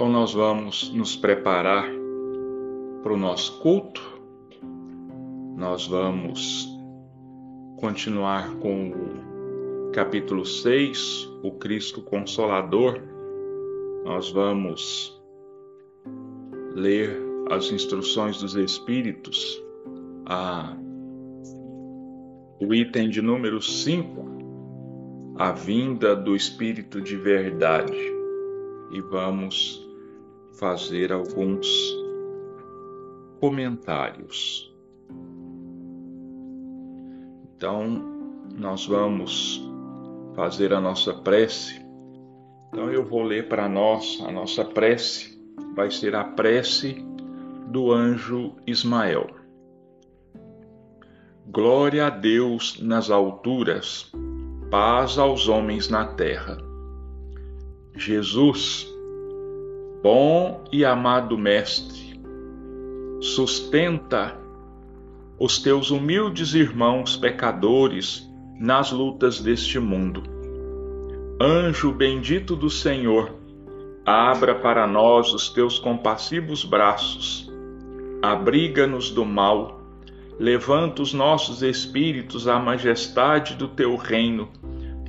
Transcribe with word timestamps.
Então, 0.00 0.10
nós 0.10 0.32
vamos 0.32 0.90
nos 0.94 1.14
preparar 1.14 1.86
para 3.02 3.12
o 3.12 3.18
nosso 3.18 3.60
culto. 3.60 4.00
Nós 5.58 5.86
vamos 5.86 6.66
continuar 7.76 8.56
com 8.60 8.92
o 8.92 9.90
capítulo 9.92 10.46
6, 10.46 11.30
o 11.42 11.52
Cristo 11.52 12.00
Consolador. 12.00 12.98
Nós 14.02 14.30
vamos 14.30 15.22
ler 16.74 17.20
as 17.50 17.70
instruções 17.70 18.40
dos 18.40 18.54
Espíritos, 18.54 19.62
a, 20.24 20.78
o 22.58 22.72
item 22.72 23.10
de 23.10 23.20
número 23.20 23.60
5, 23.60 25.36
a 25.36 25.52
vinda 25.52 26.16
do 26.16 26.34
Espírito 26.34 27.02
de 27.02 27.18
Verdade. 27.18 27.98
E 28.92 29.00
vamos 29.02 29.89
fazer 30.58 31.12
alguns 31.12 31.68
comentários. 33.40 34.70
Então, 37.56 38.02
nós 38.56 38.86
vamos 38.86 39.62
fazer 40.34 40.72
a 40.72 40.80
nossa 40.80 41.14
prece. 41.14 41.84
Então, 42.68 42.90
eu 42.90 43.04
vou 43.04 43.22
ler 43.22 43.48
para 43.48 43.68
nós 43.68 44.22
a 44.26 44.32
nossa 44.32 44.64
prece. 44.64 45.38
Vai 45.74 45.90
ser 45.90 46.14
a 46.14 46.24
prece 46.24 47.04
do 47.70 47.92
anjo 47.92 48.56
Ismael. 48.66 49.28
Glória 51.46 52.06
a 52.06 52.10
Deus 52.10 52.80
nas 52.80 53.10
alturas, 53.10 54.10
paz 54.70 55.18
aos 55.18 55.48
homens 55.48 55.88
na 55.88 56.04
terra. 56.06 56.56
Jesus, 57.96 58.89
bom 60.02 60.64
e 60.72 60.82
amado 60.82 61.36
Mestre, 61.36 62.18
sustenta 63.20 64.34
os 65.38 65.58
teus 65.58 65.90
humildes 65.90 66.54
irmãos 66.54 67.16
pecadores 67.16 68.26
nas 68.58 68.90
lutas 68.90 69.40
deste 69.40 69.78
mundo. 69.78 70.22
Anjo 71.40 71.92
bendito 71.92 72.56
do 72.56 72.70
Senhor, 72.70 73.34
abra 74.04 74.54
para 74.54 74.86
nós 74.86 75.34
os 75.34 75.50
teus 75.50 75.78
compassivos 75.78 76.64
braços, 76.64 77.52
abriga-nos 78.22 79.10
do 79.10 79.24
mal, 79.24 79.82
levanta 80.38 81.02
os 81.02 81.12
nossos 81.12 81.62
espíritos 81.62 82.48
à 82.48 82.58
majestade 82.58 83.54
do 83.54 83.68
teu 83.68 83.96
reino. 83.96 84.48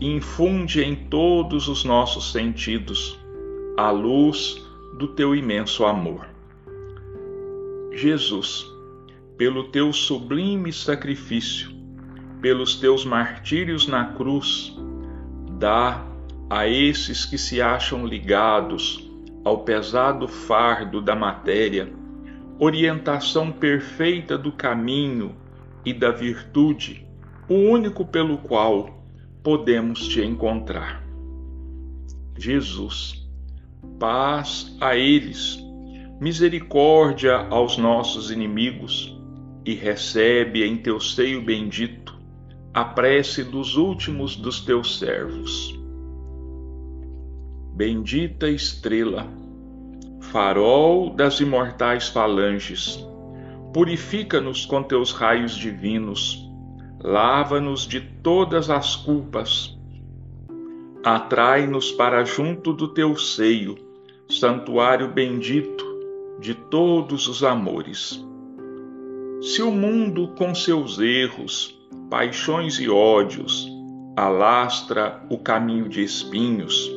E 0.01 0.07
infunde 0.07 0.81
em 0.81 0.95
todos 0.95 1.67
os 1.67 1.83
nossos 1.83 2.31
sentidos 2.31 3.19
a 3.77 3.91
luz 3.91 4.60
do 4.97 5.07
teu 5.09 5.35
imenso 5.35 5.85
amor. 5.85 6.27
Jesus, 7.91 8.65
pelo 9.37 9.65
teu 9.69 9.91
sublime 9.91 10.71
sacrifício, 10.71 11.71
pelos 12.41 12.75
teus 12.75 13.05
martírios 13.05 13.87
na 13.87 14.13
cruz, 14.13 14.75
dá 15.59 16.05
a 16.49 16.67
esses 16.67 17.25
que 17.25 17.37
se 17.37 17.61
acham 17.61 18.05
ligados 18.05 19.09
ao 19.43 19.63
pesado 19.63 20.27
fardo 20.27 21.01
da 21.01 21.15
matéria 21.15 22.01
orientação 22.63 23.51
perfeita 23.51 24.37
do 24.37 24.51
caminho 24.51 25.35
e 25.83 25.91
da 25.91 26.11
virtude, 26.11 27.07
o 27.49 27.55
único 27.55 28.05
pelo 28.05 28.37
qual 28.37 29.03
podemos 29.41 30.07
te 30.07 30.21
encontrar. 30.21 31.03
Jesus, 32.37 33.20
paz 34.01 34.75
a 34.81 34.97
eles, 34.97 35.63
misericórdia 36.19 37.37
aos 37.51 37.77
nossos 37.77 38.31
inimigos 38.31 39.15
e 39.63 39.75
recebe 39.75 40.63
em 40.63 40.75
teu 40.75 40.99
seio 40.99 41.39
bendito 41.43 42.19
a 42.73 42.83
prece 42.83 43.43
dos 43.43 43.77
últimos 43.77 44.35
dos 44.35 44.61
teus 44.61 44.97
servos. 44.97 45.79
Bendita 47.75 48.49
estrela, 48.49 49.27
farol 50.19 51.11
das 51.11 51.39
imortais 51.39 52.07
falanges, 52.07 53.07
purifica-nos 53.71 54.65
com 54.65 54.81
teus 54.81 55.11
raios 55.11 55.55
divinos, 55.55 56.43
lava-nos 57.03 57.81
de 57.81 58.01
todas 58.01 58.67
as 58.71 58.95
culpas, 58.95 59.77
atrai-nos 61.05 61.91
para 61.91 62.25
junto 62.25 62.73
do 62.73 62.87
teu 62.87 63.15
seio, 63.15 63.90
santuário 64.39 65.09
bendito 65.09 65.85
de 66.39 66.55
todos 66.55 67.27
os 67.27 67.43
amores. 67.43 68.25
Se 69.41 69.61
o 69.61 69.71
mundo, 69.71 70.29
com 70.37 70.55
seus 70.55 70.99
erros, 70.99 71.77
paixões 72.09 72.79
e 72.79 72.87
ódios, 72.87 73.69
alastra 74.15 75.21
o 75.29 75.37
caminho 75.37 75.89
de 75.89 76.01
espinhos, 76.01 76.89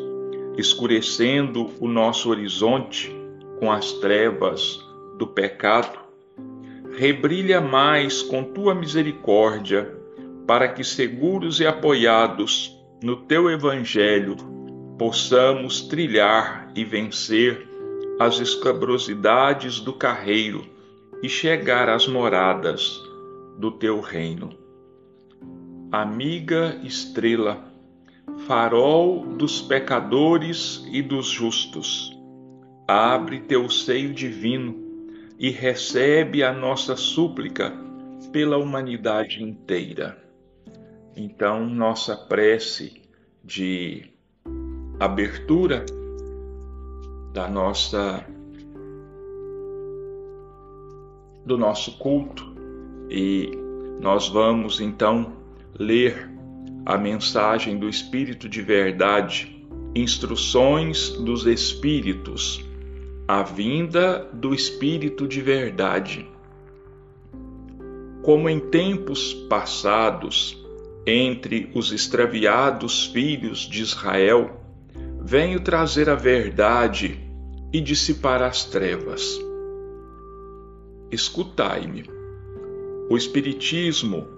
escurecendo 0.57 1.71
o 1.81 1.89
nosso 1.89 2.31
horizonte 2.31 3.15
com 3.59 3.71
as 3.71 3.93
trevas 3.95 4.79
do 5.19 5.27
pecado, 5.27 5.99
rebrilha 6.97 7.61
mais 7.61 8.23
com 8.23 8.45
tua 8.45 8.75
misericórdia, 8.75 9.93
para 10.47 10.69
que, 10.69 10.85
seguros 10.85 11.59
e 11.59 11.67
apoiados 11.67 12.79
no 13.03 13.17
teu 13.17 13.51
Evangelho, 13.51 14.37
possamos 14.99 15.83
trilhar 15.83 16.71
e 16.75 16.85
vencer 16.85 17.69
as 18.19 18.39
escabrosidades 18.39 19.81
do 19.81 19.93
carreiro 19.93 20.65
e 21.23 21.29
chegar 21.29 21.89
às 21.89 22.07
moradas 22.07 23.01
do 23.59 23.73
teu 23.73 24.01
reino. 24.01 24.57
Amiga 25.91 26.81
estrela, 26.85 27.65
farol 28.47 29.27
dos 29.27 29.61
pecadores 29.61 30.85
e 30.93 31.03
dos 31.03 31.27
justos, 31.27 32.17
abre 32.87 33.41
teu 33.41 33.69
seio 33.69 34.13
divino 34.13 34.83
e 35.39 35.51
recebe 35.51 36.43
a 36.45 36.53
nossa 36.53 36.95
súplica 36.95 37.73
pela 38.33 38.57
humanidade 38.57 39.43
inteira. 39.43 40.23
Então, 41.17 41.67
nossa 41.67 42.17
prece 42.17 43.03
de 43.43 44.14
abertura 44.99 45.85
da 47.33 47.49
nossa 47.49 48.25
do 51.45 51.59
nosso 51.59 51.99
culto 51.99 52.55
e 53.11 53.51
nós 54.01 54.29
vamos 54.29 54.81
então 54.81 55.33
ler 55.79 56.31
a 56.87 56.97
mensagem 56.97 57.79
do 57.79 57.89
Espírito 57.89 58.49
de 58.49 58.63
Verdade, 58.63 59.65
Instruções 59.95 61.11
dos 61.11 61.47
Espíritos, 61.47 62.65
a 63.27 63.43
vinda 63.43 64.29
do 64.33 64.55
Espírito 64.55 65.27
de 65.27 65.41
Verdade. 65.41 66.27
Como 68.23 68.49
em 68.49 68.59
tempos 68.59 69.35
passados, 69.49 70.63
entre 71.07 71.71
os 71.75 71.93
extraviados 71.93 73.07
filhos 73.07 73.61
de 73.61 73.83
Israel, 73.83 74.64
venho 75.25 75.59
trazer 75.59 76.11
a 76.11 76.15
verdade 76.15 77.19
e 77.73 77.81
dissipar 77.81 78.43
as 78.43 78.67
trevas 78.67 79.41
escutai-me. 81.11 82.05
O 83.09 83.17
Espiritismo, 83.17 84.29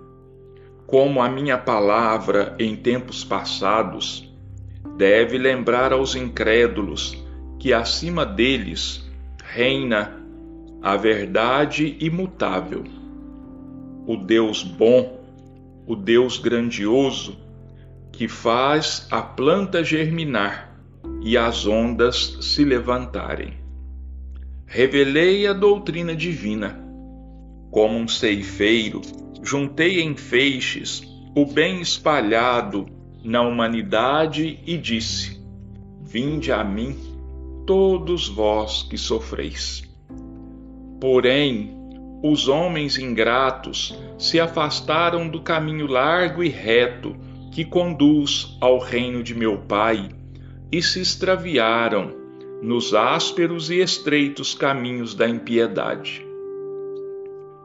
como 0.86 1.20
a 1.20 1.28
minha 1.28 1.58
palavra 1.58 2.54
em 2.58 2.76
tempos 2.76 3.25
passados, 3.25 4.32
deve 4.96 5.38
lembrar 5.38 5.93
aos 5.93 6.14
incrédulos 6.14 7.16
que 7.58 7.72
acima 7.72 8.25
deles 8.25 9.05
reina 9.43 10.22
a 10.82 10.96
verdade 10.96 11.96
imutável, 12.00 12.84
o 14.06 14.16
Deus 14.16 14.62
bom, 14.62 15.20
o 15.84 15.96
Deus 15.96 16.38
grandioso, 16.38 17.37
que 18.12 18.28
faz 18.28 19.08
a 19.11 19.20
planta 19.20 19.82
germinar 19.82 20.65
e 21.26 21.37
as 21.37 21.67
ondas 21.67 22.38
se 22.40 22.64
levantarem 22.64 23.67
revelei 24.67 25.46
a 25.46 25.52
doutrina 25.52 26.14
divina. 26.14 26.84
Como 27.70 27.96
um 27.96 28.08
ceifeiro, 28.08 29.00
juntei 29.43 30.00
em 30.00 30.17
feixes 30.17 31.02
o 31.34 31.46
bem 31.46 31.81
espalhado 31.81 32.87
na 33.23 33.43
humanidade 33.43 34.61
e 34.67 34.76
disse: 34.76 35.40
Vinde 36.02 36.52
a 36.52 36.64
mim, 36.64 36.96
todos 37.67 38.28
vós 38.28 38.82
que 38.82 38.99
sofreis. 38.99 39.82
Porém, 41.00 41.75
os 42.23 42.49
homens 42.49 42.99
ingratos 42.99 43.96
se 44.19 44.40
afastaram 44.40 45.28
do 45.28 45.43
caminho 45.43 45.87
largo 45.87 46.43
e 46.43 46.49
reto 46.49 47.14
que 47.52 47.64
conduz 47.64 48.56
ao 48.61 48.78
reino 48.78 49.23
de 49.23 49.34
meu 49.34 49.58
Pai 49.58 50.08
e 50.70 50.82
se 50.82 51.00
extraviaram 51.00 52.12
nos 52.62 52.94
ásperos 52.94 53.70
e 53.70 53.80
estreitos 53.80 54.54
caminhos 54.54 55.14
da 55.14 55.28
impiedade. 55.28 56.26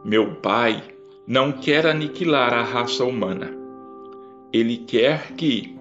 Meu 0.03 0.36
Pai 0.36 0.83
não 1.27 1.51
quer 1.51 1.86
aniquilar 1.86 2.53
a 2.53 2.63
raça 2.63 3.06
humana. 3.06 3.51
Ele 4.51 4.77
quer 4.77 5.33
que, 5.33 5.75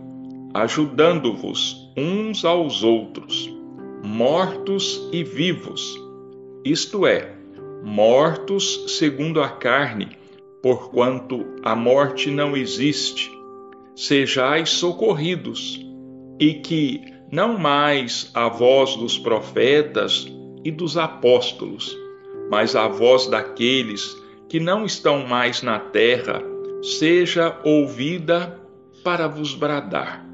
ajudando-vos 0.54 1.90
uns 1.96 2.44
aos 2.44 2.82
outros, 2.84 3.52
mortos 4.02 5.08
e 5.12 5.24
vivos, 5.24 5.98
isto 6.64 7.06
é, 7.06 7.34
mortos 7.82 8.96
segundo 8.98 9.42
a 9.42 9.48
carne, 9.48 10.16
porquanto 10.62 11.46
a 11.62 11.74
morte 11.74 12.30
não 12.30 12.56
existe, 12.56 13.30
sejais 13.96 14.70
socorridos, 14.70 15.89
e 16.40 16.54
que 16.54 17.04
não 17.30 17.58
mais 17.58 18.30
a 18.32 18.48
voz 18.48 18.96
dos 18.96 19.18
profetas 19.18 20.26
e 20.64 20.70
dos 20.70 20.96
apóstolos, 20.96 21.96
mas 22.50 22.74
a 22.74 22.88
voz 22.88 23.26
daqueles 23.26 24.16
que 24.48 24.58
não 24.58 24.84
estão 24.84 25.26
mais 25.26 25.62
na 25.62 25.78
terra, 25.78 26.42
seja 26.82 27.56
ouvida 27.62 28.58
para 29.04 29.28
vos 29.28 29.54
bradar. 29.54 30.26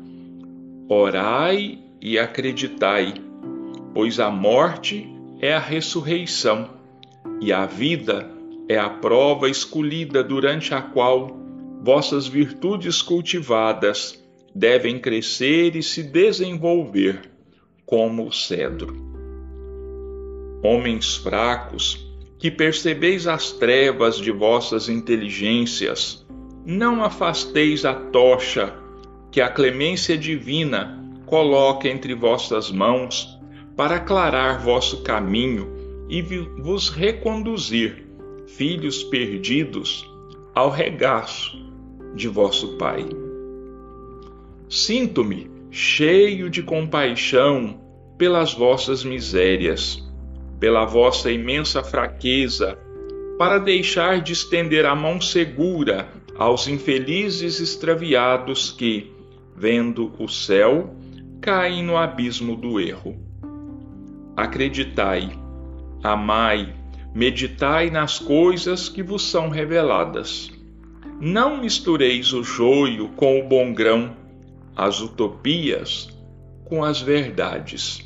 Orai 0.89 1.79
e 2.01 2.19
acreditai, 2.19 3.15
pois 3.93 4.21
a 4.21 4.31
morte 4.31 5.13
é 5.41 5.53
a 5.53 5.59
ressurreição 5.59 6.71
e 7.41 7.53
a 7.53 7.67
vida 7.67 8.31
é 8.69 8.79
a 8.79 8.89
prova 8.89 9.51
escolhida 9.51 10.23
durante 10.23 10.73
a 10.73 10.81
qual 10.81 11.37
vossas 11.83 12.27
virtudes 12.27 13.03
cultivadas 13.03 14.25
devem 14.57 14.99
crescer 14.99 15.77
e 15.77 15.83
se 15.83 16.03
desenvolver 16.03 17.21
como 17.85 18.27
o 18.27 18.33
cedro. 18.33 18.97
Homens 20.63 21.17
fracos, 21.17 22.11
que 22.39 22.51
percebeis 22.51 23.27
as 23.27 23.53
trevas 23.53 24.17
de 24.17 24.31
vossas 24.31 24.89
inteligências, 24.89 26.27
não 26.65 27.05
afasteis 27.05 27.85
a 27.85 27.93
tocha 27.95 28.75
que 29.31 29.43
a 29.43 29.51
clemência 29.51 30.17
divina 30.17 31.05
coloca 31.27 31.87
entre 31.87 32.15
vossas 32.15 32.71
mãos 32.71 33.39
para 33.77 33.97
aclarar 33.97 34.63
vosso 34.63 35.03
caminho 35.03 35.71
e 36.09 36.23
vos 36.23 36.89
reconduzir, 36.89 38.07
filhos 38.47 39.05
perdidos, 39.05 40.11
ao 40.55 40.71
regaço 40.71 41.59
de 42.15 42.27
vosso 42.27 42.79
Pai. 42.79 43.26
Sinto-me 44.69 45.49
cheio 45.71 46.51
de 46.51 46.61
compaixão 46.61 47.79
pelas 48.19 48.53
vossas 48.53 49.05
misérias, 49.05 50.03
pela 50.59 50.85
vossa 50.85 51.31
imensa 51.31 51.85
fraqueza, 51.85 52.77
para 53.39 53.59
deixar 53.59 54.21
de 54.21 54.33
estender 54.33 54.85
a 54.85 54.95
mão 54.95 55.21
segura 55.21 56.09
aos 56.37 56.67
infelizes 56.67 57.61
extraviados 57.61 58.73
que, 58.73 59.13
vendo 59.55 60.13
o 60.19 60.27
céu, 60.27 60.97
caem 61.41 61.85
no 61.85 61.97
abismo 61.97 62.57
do 62.57 62.81
erro. 62.81 63.17
Acreditai, 64.37 65.31
amai, 66.03 66.75
meditai 67.15 67.89
nas 67.89 68.19
coisas 68.19 68.89
que 68.89 69.03
vos 69.03 69.23
são 69.31 69.49
reveladas. 69.49 70.51
Não 71.21 71.57
mistureis 71.57 72.33
o 72.33 72.43
joio 72.43 73.11
com 73.11 73.39
o 73.39 73.45
bom 73.45 73.73
grão 73.73 74.26
as 74.77 75.01
utopias 75.01 76.09
com 76.67 76.85
as 76.85 77.01
verdades. 77.01 78.05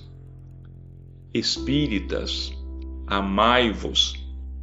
Espíritas, 1.34 2.56
amai-vos, 3.06 4.14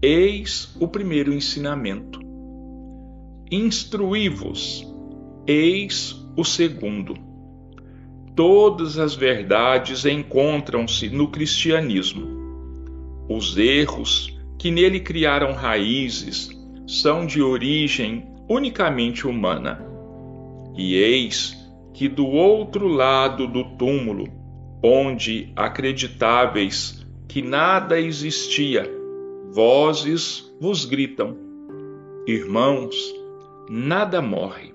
eis 0.02 0.74
o 0.80 0.88
primeiro 0.88 1.34
ensinamento. 1.34 2.20
Instruí-vos, 3.52 4.88
eis 5.46 6.16
o 6.38 6.46
segundo. 6.46 7.16
Todas 8.36 8.98
as 8.98 9.16
verdades 9.16 10.06
encontram-se 10.06 11.10
no 11.10 11.28
cristianismo. 11.30 12.26
Os 13.28 13.58
erros 13.58 14.38
que 14.58 14.72
nele 14.72 15.00
criaram 15.00 15.54
raízes 15.54 16.50
são 16.88 17.26
de 17.26 17.42
origem 17.42 18.26
unicamente 18.48 19.28
humana. 19.28 19.84
E 20.78 20.96
eis 20.96 21.67
que 21.98 22.08
do 22.08 22.28
outro 22.28 22.88
lado 22.88 23.48
do 23.48 23.64
túmulo, 23.76 24.28
onde 24.84 25.52
acreditáveis 25.56 27.04
que 27.28 27.42
nada 27.42 28.00
existia, 28.00 28.88
vozes 29.52 30.56
vos 30.62 30.86
gritam: 30.86 31.36
Irmãos, 32.28 32.96
nada 33.68 34.22
morre. 34.22 34.74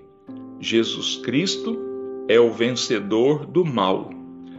Jesus 0.59 1.19
Cristo 1.19 1.79
é 2.27 2.41
o 2.41 2.51
vencedor 2.51 3.47
do 3.47 3.65
mal. 3.65 4.11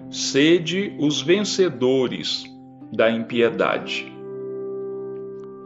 Sede 0.10 0.96
os 0.98 1.22
vencedores 1.22 2.46
da 2.94 3.12
impiedade. 3.12 4.10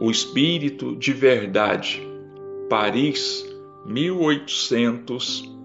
O 0.00 0.10
Espírito 0.10 0.96
de 0.96 1.12
Verdade, 1.12 2.02
Paris, 2.68 3.48
1800 3.86 5.57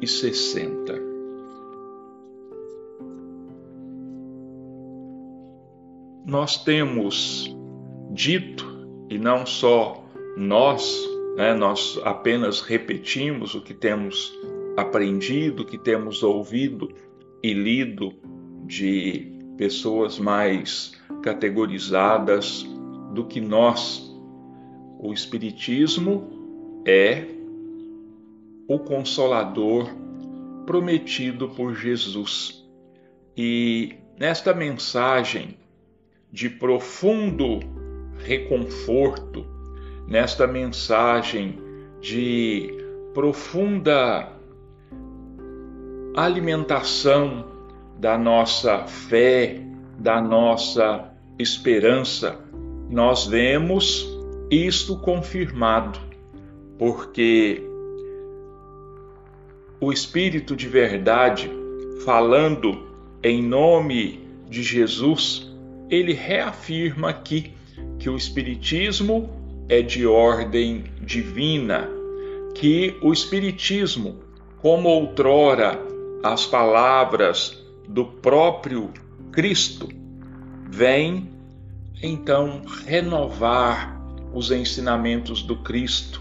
e 0.00 0.06
sessenta. 0.06 0.98
Nós 6.26 6.62
temos 6.62 7.56
dito, 8.12 8.64
e 9.08 9.18
não 9.18 9.44
só 9.44 10.04
nós, 10.36 10.96
né, 11.36 11.54
nós 11.54 12.00
apenas 12.04 12.60
repetimos 12.60 13.54
o 13.54 13.60
que 13.60 13.74
temos 13.74 14.32
aprendido, 14.76 15.62
o 15.62 15.66
que 15.66 15.78
temos 15.78 16.22
ouvido 16.22 16.88
e 17.42 17.52
lido 17.52 18.12
de 18.66 19.32
pessoas 19.56 20.18
mais 20.18 20.92
categorizadas 21.22 22.64
do 23.12 23.24
que 23.24 23.40
nós. 23.40 24.08
O 25.00 25.12
Espiritismo 25.12 26.82
é 26.86 27.39
o 28.70 28.78
Consolador 28.78 29.90
prometido 30.64 31.48
por 31.48 31.74
Jesus. 31.74 32.64
E 33.36 33.96
nesta 34.16 34.54
mensagem 34.54 35.58
de 36.30 36.48
profundo 36.48 37.58
reconforto, 38.18 39.44
nesta 40.06 40.46
mensagem 40.46 41.58
de 42.00 42.72
profunda 43.12 44.30
alimentação 46.14 47.46
da 47.98 48.16
nossa 48.16 48.86
fé, 48.86 49.60
da 49.98 50.22
nossa 50.22 51.12
esperança, 51.40 52.38
nós 52.88 53.26
vemos 53.26 54.06
isto 54.48 54.96
confirmado, 55.00 55.98
porque 56.78 57.68
o 59.80 59.90
Espírito 59.90 60.54
de 60.54 60.68
verdade, 60.68 61.50
falando 62.04 62.86
em 63.22 63.42
nome 63.42 64.28
de 64.48 64.62
Jesus, 64.62 65.50
ele 65.88 66.12
reafirma 66.12 67.08
aqui 67.08 67.54
que 67.98 68.10
o 68.10 68.16
Espiritismo 68.16 69.30
é 69.68 69.80
de 69.80 70.06
ordem 70.06 70.84
divina, 71.00 71.88
que 72.54 72.94
o 73.00 73.10
Espiritismo, 73.10 74.16
como 74.60 74.88
outrora 74.88 75.80
as 76.22 76.44
palavras 76.44 77.58
do 77.88 78.04
próprio 78.04 78.90
Cristo, 79.32 79.88
vem 80.68 81.30
então 82.02 82.62
renovar 82.84 83.98
os 84.34 84.50
ensinamentos 84.50 85.42
do 85.42 85.56
Cristo, 85.56 86.20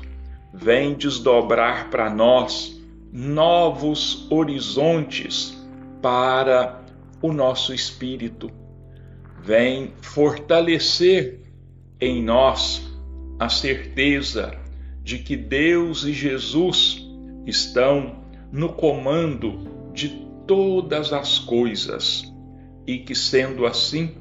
vem 0.54 0.94
desdobrar 0.94 1.90
para 1.90 2.10
nós 2.10 2.79
novos 3.12 4.28
horizontes 4.30 5.58
para 6.02 6.82
o 7.22 7.34
nosso 7.34 7.74
espírito. 7.74 8.52
Vem 9.44 9.94
fortalecer 10.02 11.42
em 12.00 12.24
nós 12.24 12.82
a 13.40 13.50
certeza 13.50 14.54
de 15.04 15.20
que 15.20 15.36
Deus 15.36 16.04
e 16.04 16.14
Jesus 16.14 17.06
estão 17.46 18.24
no 18.52 18.74
comando 18.74 19.92
de 19.94 20.10
todas 20.46 21.14
as 21.14 21.40
coisas 21.40 22.34
e 22.86 23.00
que, 23.00 23.16
sendo 23.16 23.66
assim, 23.66 24.16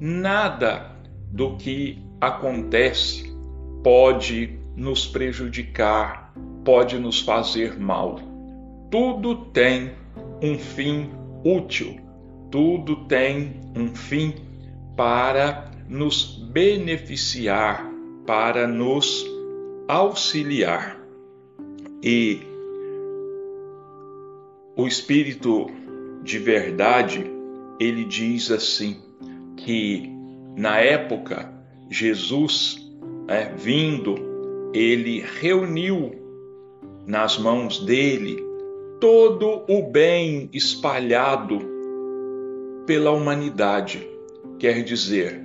nada 0.00 0.90
do 1.30 1.56
que 1.56 1.98
acontece 2.20 3.34
pode 3.82 4.58
nos 4.74 5.06
prejudicar, 5.06 6.25
pode 6.66 6.98
nos 6.98 7.20
fazer 7.20 7.78
mal. 7.78 8.18
Tudo 8.90 9.46
tem 9.52 9.92
um 10.42 10.58
fim 10.58 11.08
útil, 11.44 12.00
tudo 12.50 13.06
tem 13.06 13.60
um 13.76 13.94
fim 13.94 14.34
para 14.96 15.70
nos 15.88 16.44
beneficiar, 16.52 17.88
para 18.26 18.66
nos 18.66 19.24
auxiliar. 19.86 21.00
E 22.02 22.40
o 24.76 24.88
Espírito 24.88 25.70
de 26.24 26.40
verdade, 26.40 27.24
ele 27.78 28.04
diz 28.04 28.50
assim, 28.50 28.96
que 29.56 30.10
na 30.56 30.80
época 30.80 31.52
Jesus 31.88 32.84
é, 33.28 33.54
vindo, 33.54 34.16
ele 34.74 35.24
reuniu 35.40 36.25
nas 37.06 37.38
mãos 37.38 37.78
dele 37.78 38.44
todo 39.00 39.62
o 39.68 39.82
bem 39.90 40.48
espalhado 40.52 41.60
pela 42.86 43.10
humanidade. 43.12 44.06
Quer 44.58 44.82
dizer, 44.82 45.40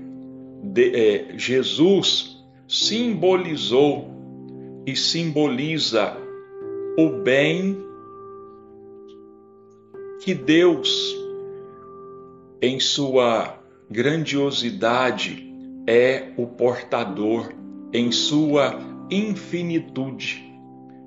de, 0.63 0.95
é, 0.95 1.37
Jesus 1.37 2.37
simbolizou 2.67 4.09
e 4.85 4.95
simboliza 4.95 6.17
o 6.97 7.09
bem 7.21 7.77
que 10.23 10.33
Deus, 10.33 11.15
em 12.61 12.79
sua 12.79 13.59
grandiosidade, 13.89 15.51
é 15.87 16.31
o 16.37 16.47
portador, 16.47 17.51
em 17.91 18.11
sua 18.11 18.79
infinitude. 19.09 20.50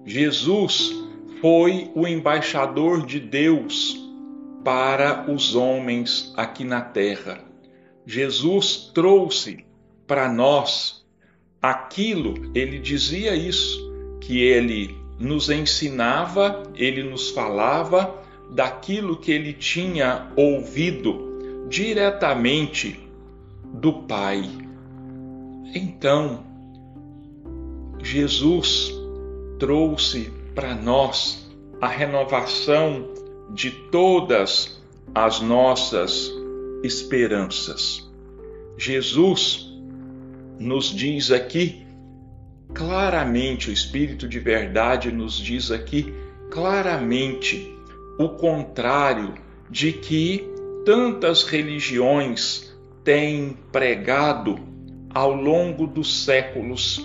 Jesus 0.05 0.93
foi 1.41 1.91
o 1.95 2.07
embaixador 2.07 3.07
de 3.07 3.19
Deus 3.19 4.01
para 4.65 5.31
os 5.31 5.55
homens 5.55 6.33
aqui 6.37 6.65
na 6.65 6.81
terra. 6.81 7.41
Jesus 8.07 8.91
trouxe 8.95 9.65
para 10.07 10.31
nós 10.31 11.05
aquilo, 11.61 12.35
ele 12.55 12.79
dizia 12.79 13.35
isso, 13.35 13.93
que 14.21 14.41
ele 14.43 14.95
nos 15.19 15.49
ensinava, 15.49 16.63
ele 16.75 17.03
nos 17.03 17.31
falava 17.31 18.23
daquilo 18.51 19.17
que 19.17 19.33
ele 19.33 19.53
tinha 19.53 20.31
ouvido 20.37 21.67
diretamente 21.69 23.01
do 23.65 23.93
Pai. 24.03 24.49
Então, 25.75 26.45
Jesus 28.03 29.04
trouxe 29.59 30.33
para 30.55 30.75
nós 30.75 31.51
a 31.81 31.89
renovação 31.89 33.09
de 33.51 33.71
todas 33.71 34.81
as 35.15 35.41
nossas 35.41 36.33
esperanças. 36.83 38.09
Jesus 38.77 39.71
nos 40.59 40.87
diz 40.87 41.31
aqui 41.31 41.85
claramente, 42.73 43.71
o 43.71 43.73
Espírito 43.73 44.29
de 44.29 44.39
verdade 44.39 45.13
nos 45.13 45.37
diz 45.37 45.71
aqui 45.71 46.13
claramente 46.51 47.73
o 48.19 48.29
contrário 48.31 49.35
de 49.71 49.93
que 49.93 50.49
tantas 50.85 51.45
religiões 51.45 52.75
têm 53.03 53.57
pregado 53.71 54.59
ao 55.13 55.33
longo 55.33 55.87
dos 55.87 56.25
séculos 56.25 57.01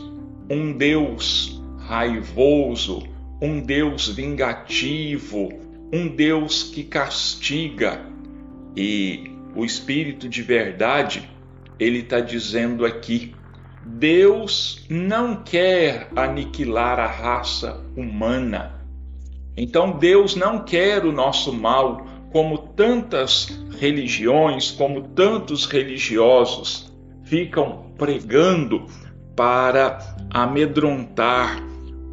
um 0.50 0.74
Deus 0.74 1.59
raivoso, 1.90 3.02
um 3.42 3.60
Deus 3.60 4.08
vingativo, 4.10 5.50
um 5.92 6.08
Deus 6.08 6.62
que 6.62 6.84
castiga. 6.84 8.00
E 8.78 9.32
o 9.56 9.66
Espírito 9.66 10.30
de 10.30 10.44
verdade, 10.44 11.28
ele 11.80 12.00
está 12.00 12.20
dizendo 12.20 12.86
aqui: 12.86 13.34
Deus 13.84 14.86
não 14.88 15.38
quer 15.38 16.10
aniquilar 16.16 17.00
a 17.00 17.08
raça 17.08 17.84
humana. 17.98 18.86
Então 19.58 19.98
Deus 19.98 20.36
não 20.36 20.64
quer 20.64 21.04
o 21.04 21.12
nosso 21.12 21.52
mal, 21.52 22.06
como 22.32 22.60
tantas 22.60 23.48
religiões, 23.80 24.70
como 24.70 25.02
tantos 25.02 25.66
religiosos 25.66 26.94
ficam 27.24 27.92
pregando 27.98 28.86
para 29.36 30.16
amedrontar 30.30 31.69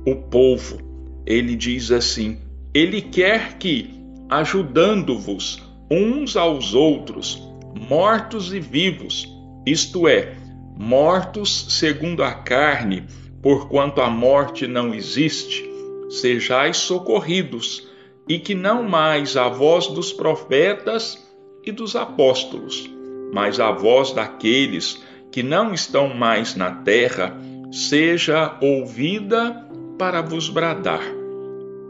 o 0.07 0.15
povo. 0.15 0.79
Ele 1.27 1.57
diz 1.57 1.91
assim: 1.91 2.39
Ele 2.73 3.03
quer 3.03 3.59
que, 3.59 3.91
ajudando-vos 4.31 5.63
uns 5.91 6.37
aos 6.37 6.73
outros, 6.73 7.43
mortos 7.89 8.55
e 8.55 8.61
vivos, 8.61 9.29
isto 9.67 10.07
é, 10.07 10.37
mortos 10.77 11.67
segundo 11.71 12.23
a 12.23 12.33
carne, 12.33 13.05
porquanto 13.43 14.01
a 14.01 14.09
morte 14.09 14.67
não 14.67 14.95
existe, 14.95 15.69
sejais 16.09 16.77
socorridos, 16.77 17.87
e 18.29 18.39
que 18.39 18.55
não 18.55 18.83
mais 18.83 19.37
a 19.37 19.49
voz 19.49 19.87
dos 19.89 20.13
profetas 20.13 21.25
e 21.65 21.71
dos 21.71 21.95
apóstolos, 21.95 22.89
mas 23.33 23.61
a 23.61 23.71
voz 23.71 24.13
daqueles 24.13 25.01
que 25.31 25.43
não 25.43 25.73
estão 25.73 26.15
mais 26.15 26.57
na 26.57 26.71
terra, 26.71 27.37
seja 27.71 28.57
ouvida 28.61 29.67
para 29.99 30.21
vos 30.21 30.49
bradar. 30.49 31.03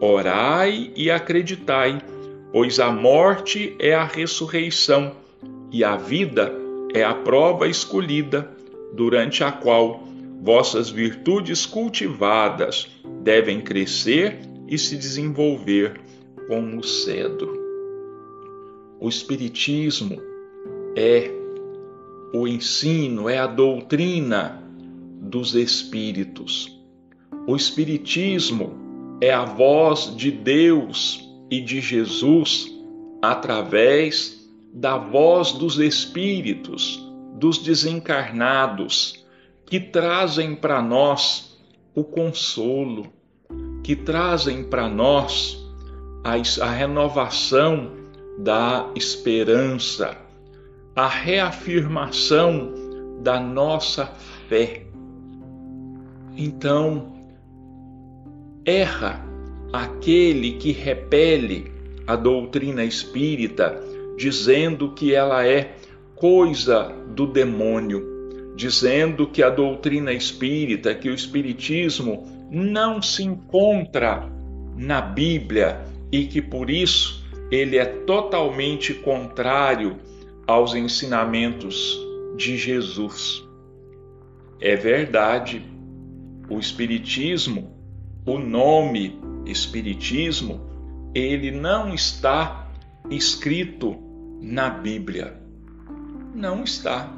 Orai 0.01 0.93
e 0.95 1.11
acreditai, 1.11 2.01
pois 2.53 2.79
a 2.79 2.91
morte 2.91 3.75
é 3.79 3.95
a 3.95 4.05
ressurreição 4.05 5.13
e 5.73 5.83
a 5.83 5.97
vida 5.97 6.53
é 6.95 7.03
a 7.03 7.15
prova 7.15 7.69
escolhida, 7.69 8.51
durante 8.93 9.45
a 9.45 9.53
qual 9.53 10.05
vossas 10.41 10.89
virtudes 10.89 11.67
cultivadas 11.67 12.89
devem 13.23 13.61
crescer 13.61 14.39
e 14.69 14.79
se 14.79 14.97
desenvolver 14.97 16.01
como 16.49 16.79
o 16.79 16.85
cedro. 16.85 17.57
O 19.01 19.09
Espiritismo 19.09 20.21
é 20.97 21.31
o 22.33 22.47
ensino, 22.47 23.29
é 23.29 23.39
a 23.39 23.47
doutrina 23.47 24.63
dos 25.21 25.55
Espíritos. 25.55 26.76
O 27.47 27.55
Espiritismo 27.55 28.75
é 29.21 29.33
a 29.33 29.45
voz 29.45 30.13
de 30.17 30.33
Deus 30.33 31.25
e 31.49 31.61
de 31.61 31.81
Jesus 31.81 32.69
através 33.23 34.45
da 34.75 34.99
voz 34.99 35.53
dos 35.53 35.79
Espíritos, 35.79 37.01
dos 37.35 37.59
desencarnados, 37.59 39.25
que 39.65 39.79
trazem 39.79 40.57
para 40.57 40.83
nós 40.83 41.57
o 41.95 42.03
consolo, 42.03 43.13
que 43.85 43.95
trazem 43.95 44.65
para 44.65 44.89
nós 44.89 45.57
a, 46.25 46.71
renovação 46.71 47.93
da 48.41 48.91
esperança, 48.97 50.17
a 50.97 51.07
reafirmação 51.07 52.75
da 53.23 53.39
nossa 53.39 54.07
fé. 54.49 54.85
Então, 56.37 57.16
erra 58.67 59.25
aquele 59.73 60.53
que 60.53 60.73
repele 60.73 61.73
a 62.07 62.17
doutrina 62.17 62.85
espírita, 62.85 63.81
dizendo 64.19 64.91
que 64.91 65.15
ela 65.15 65.47
é 65.47 65.77
coisa 66.15 66.93
do 67.15 67.27
demônio 67.27 68.17
dizendo 68.57 69.27
que 69.27 69.43
a 69.43 69.51
doutrina 69.51 70.13
espírita, 70.13 70.95
que 70.95 71.11
o 71.11 71.15
espiritismo 71.15 72.27
não 72.51 73.03
se 73.03 73.23
encontra 73.23 74.33
na 74.75 75.03
Bíblia 75.03 75.85
e 76.11 76.25
que 76.25 76.41
por 76.41 76.71
isso 76.71 77.23
ele 77.51 77.77
é 77.77 77.85
totalmente 77.85 78.95
contrário 78.95 79.99
aos 80.47 80.75
ensinamentos 80.75 82.01
de 82.35 82.57
Jesus. 82.57 83.45
É 84.59 84.75
verdade, 84.75 85.63
o 86.49 86.59
espiritismo, 86.59 87.76
o 88.27 88.39
nome 88.39 89.19
espiritismo, 89.47 90.61
ele 91.15 91.51
não 91.51 91.95
está 91.95 92.69
escrito 93.09 93.97
na 94.43 94.69
Bíblia. 94.69 95.41
Não 96.35 96.65
está 96.65 97.11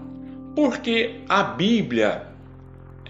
porque 0.59 1.21
a 1.29 1.45
Bíblia 1.45 2.27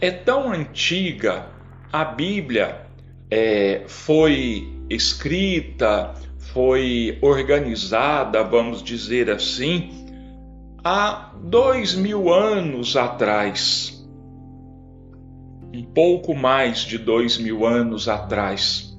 é 0.02 0.11
tão 0.11 0.52
antiga, 0.52 1.47
a 1.90 2.05
Bíblia 2.05 2.83
é, 3.31 3.85
foi 3.87 4.71
escrita, 4.90 6.12
foi 6.52 7.17
organizada, 7.23 8.45
vamos 8.45 8.83
dizer 8.83 9.31
assim, 9.31 9.90
há 10.85 11.33
dois 11.43 11.95
mil 11.95 12.31
anos 12.31 12.99
atrás, 12.99 13.98
um 15.72 15.82
pouco 15.82 16.34
mais 16.34 16.80
de 16.80 16.98
dois 16.98 17.38
mil 17.38 17.66
anos 17.66 18.08
atrás. 18.08 18.96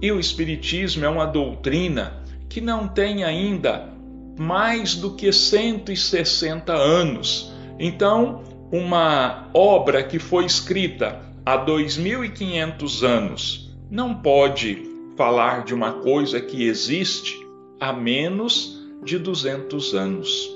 E 0.00 0.12
o 0.12 0.20
Espiritismo 0.20 1.04
é 1.04 1.08
uma 1.08 1.26
doutrina 1.26 2.22
que 2.48 2.60
não 2.60 2.86
tem 2.88 3.24
ainda 3.24 3.92
mais 4.38 4.94
do 4.94 5.14
que 5.14 5.32
160 5.32 6.72
anos. 6.72 7.52
Então, 7.78 8.42
uma 8.70 9.48
obra 9.54 10.02
que 10.02 10.18
foi 10.18 10.44
escrita 10.44 11.20
há 11.44 11.56
2500 11.56 13.04
anos 13.04 13.76
não 13.90 14.14
pode 14.14 14.82
falar 15.16 15.64
de 15.64 15.72
uma 15.72 15.92
coisa 15.92 16.40
que 16.40 16.64
existe 16.64 17.34
há 17.80 17.92
menos 17.92 18.76
de 19.04 19.18
200 19.18 19.94
anos. 19.94 20.50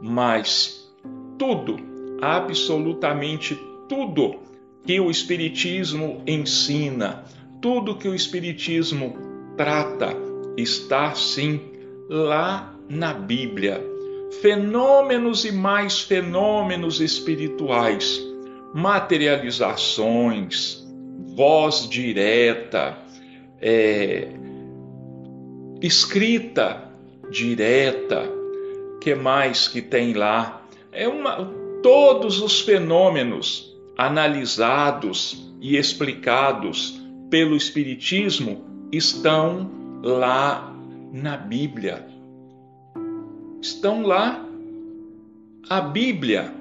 Mas 0.00 0.90
tudo, 1.38 1.76
absolutamente 2.22 3.58
tudo 3.88 4.44
que 4.86 5.00
o 5.00 5.10
Espiritismo 5.10 6.22
ensina, 6.26 7.24
tudo 7.60 7.96
que 7.96 8.08
o 8.08 8.14
Espiritismo 8.14 9.16
trata, 9.56 10.16
está 10.56 11.12
sim 11.14 11.60
lá 12.08 12.74
na 12.88 13.12
Bíblia. 13.14 13.82
Fenômenos 14.42 15.44
e 15.44 15.52
mais 15.52 16.00
fenômenos 16.00 17.00
espirituais, 17.00 18.20
materializações, 18.74 20.84
voz 21.36 21.88
direta, 21.88 22.98
é, 23.60 24.26
escrita 25.80 26.90
direta, 27.30 28.28
que 29.00 29.14
mais 29.14 29.68
que 29.68 29.80
tem 29.80 30.14
lá? 30.14 30.66
É 30.92 31.06
uma, 31.08 31.50
todos 31.82 32.42
os 32.42 32.60
fenômenos 32.60 33.73
analisados 33.96 35.52
e 35.60 35.76
explicados 35.76 37.00
pelo 37.30 37.56
Espiritismo 37.56 38.64
estão 38.92 39.70
lá 40.02 40.74
na 41.12 41.36
Bíblia. 41.36 42.06
Estão 43.60 44.02
lá. 44.02 44.44
A 45.68 45.80
Bíblia 45.80 46.52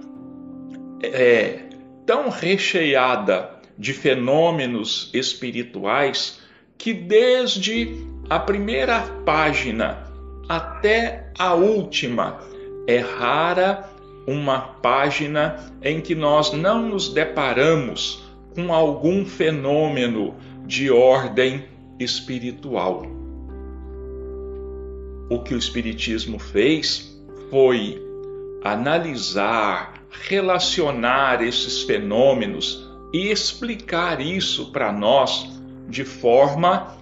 é 1.01 1.63
tão 2.05 2.29
recheada 2.29 3.49
de 3.77 3.93
fenômenos 3.93 5.09
espirituais 5.13 6.39
que 6.77 6.93
desde 6.93 8.05
a 8.29 8.39
primeira 8.39 9.01
página 9.25 10.07
até 10.47 11.31
a 11.37 11.53
última 11.53 12.39
é 12.87 12.99
rara 12.99 13.89
uma 14.25 14.60
página 14.60 15.74
em 15.82 16.00
que 16.01 16.15
nós 16.15 16.51
não 16.53 16.89
nos 16.89 17.10
deparamos 17.10 18.24
com 18.56 18.74
algum 18.74 19.25
fenômeno 19.25 20.36
de 20.65 20.89
ordem 20.92 21.65
espiritual. 22.00 23.06
O 25.30 25.39
que 25.39 25.53
o 25.53 25.58
Espiritismo 25.58 26.38
fez 26.39 27.18
foi 27.50 28.01
analisar, 28.63 29.94
relacionar 30.27 31.42
esses 31.42 31.84
fenômenos 31.84 32.89
e 33.13 33.30
explicar 33.30 34.22
isso 34.22 34.72
para 34.72 34.92
nós 34.92 35.50
de 35.89 36.06
forma 36.06 36.96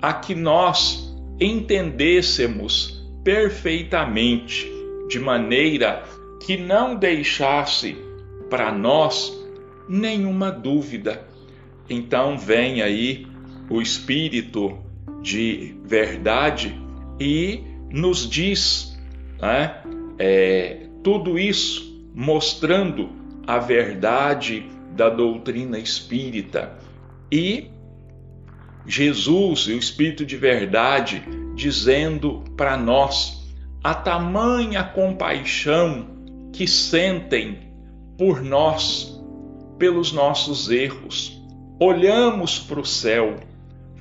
a 0.00 0.12
que 0.12 0.34
nós 0.34 1.14
entendêssemos 1.40 3.04
perfeitamente, 3.24 4.70
de 5.08 5.18
maneira 5.18 6.02
que 6.40 6.56
não 6.56 6.94
deixasse 6.94 7.96
para 8.48 8.72
nós 8.72 9.32
nenhuma 9.88 10.50
dúvida. 10.50 11.26
Então 11.88 12.38
vem 12.38 12.82
aí 12.82 13.26
o 13.70 13.80
Espírito 13.80 14.78
de 15.22 15.74
verdade 15.84 16.78
e 17.18 17.62
nos 17.90 18.28
diz 18.28 18.98
né, 19.40 19.82
é, 20.18 20.86
tudo 21.02 21.38
isso 21.38 22.08
mostrando 22.14 23.10
a 23.46 23.58
verdade 23.58 24.66
da 24.94 25.08
doutrina 25.08 25.78
espírita 25.78 26.76
e 27.30 27.70
Jesus 28.86 29.66
o 29.66 29.72
Espírito 29.72 30.24
de 30.26 30.36
verdade 30.36 31.22
dizendo 31.54 32.44
para 32.56 32.76
nós 32.76 33.48
a 33.82 33.94
tamanha 33.94 34.82
compaixão 34.82 36.17
que 36.52 36.66
sentem 36.66 37.72
por 38.16 38.42
nós, 38.42 39.20
pelos 39.78 40.12
nossos 40.12 40.70
erros. 40.70 41.40
Olhamos 41.80 42.58
para 42.58 42.80
o 42.80 42.84
céu, 42.84 43.36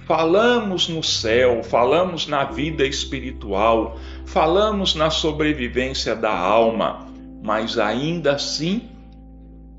falamos 0.05 0.89
no 0.89 1.03
céu, 1.03 1.63
falamos 1.63 2.25
na 2.27 2.45
vida 2.45 2.85
espiritual, 2.85 3.97
falamos 4.25 4.95
na 4.95 5.09
sobrevivência 5.09 6.15
da 6.15 6.35
alma, 6.35 7.07
mas 7.43 7.77
ainda 7.77 8.33
assim 8.33 8.89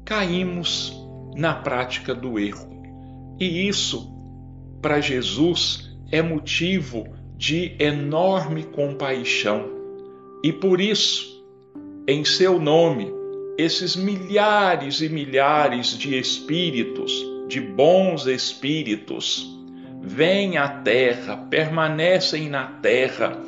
caímos 0.05 0.97
na 1.35 1.55
prática 1.55 2.15
do 2.15 2.39
erro. 2.39 2.69
E 3.41 3.69
isso, 3.69 4.13
para 4.81 5.01
Jesus, 5.01 5.91
é 6.11 6.23
motivo 6.23 7.07
de 7.37 7.77
enorme 7.79 8.65
compaixão. 8.65 9.65
E 10.43 10.53
por 10.53 10.81
isso, 10.81 11.38
em 12.09 12.25
seu 12.25 12.59
nome 12.59 13.13
esses 13.59 13.95
milhares 13.95 15.03
e 15.03 15.11
milhares 15.11 15.89
de 15.89 16.19
espíritos, 16.19 17.13
de 17.47 17.61
bons 17.61 18.27
espíritos, 18.27 19.47
vêm 20.01 20.57
à 20.57 20.69
terra, 20.69 21.37
permanecem 21.37 22.49
na 22.49 22.65
terra 22.65 23.39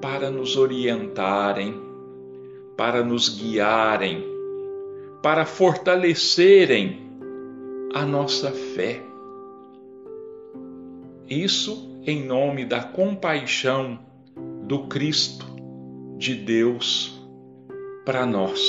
para 0.00 0.32
nos 0.32 0.56
orientarem, 0.56 1.80
para 2.76 3.04
nos 3.04 3.28
guiarem, 3.28 4.24
para 5.22 5.46
fortalecerem 5.46 6.98
a 7.94 8.04
nossa 8.04 8.50
fé. 8.50 9.00
Isso 11.28 12.02
em 12.04 12.24
nome 12.24 12.64
da 12.64 12.82
compaixão 12.82 13.96
do 14.66 14.88
Cristo, 14.88 15.46
de 16.18 16.34
Deus 16.34 17.21
para 18.04 18.26
nós. 18.26 18.60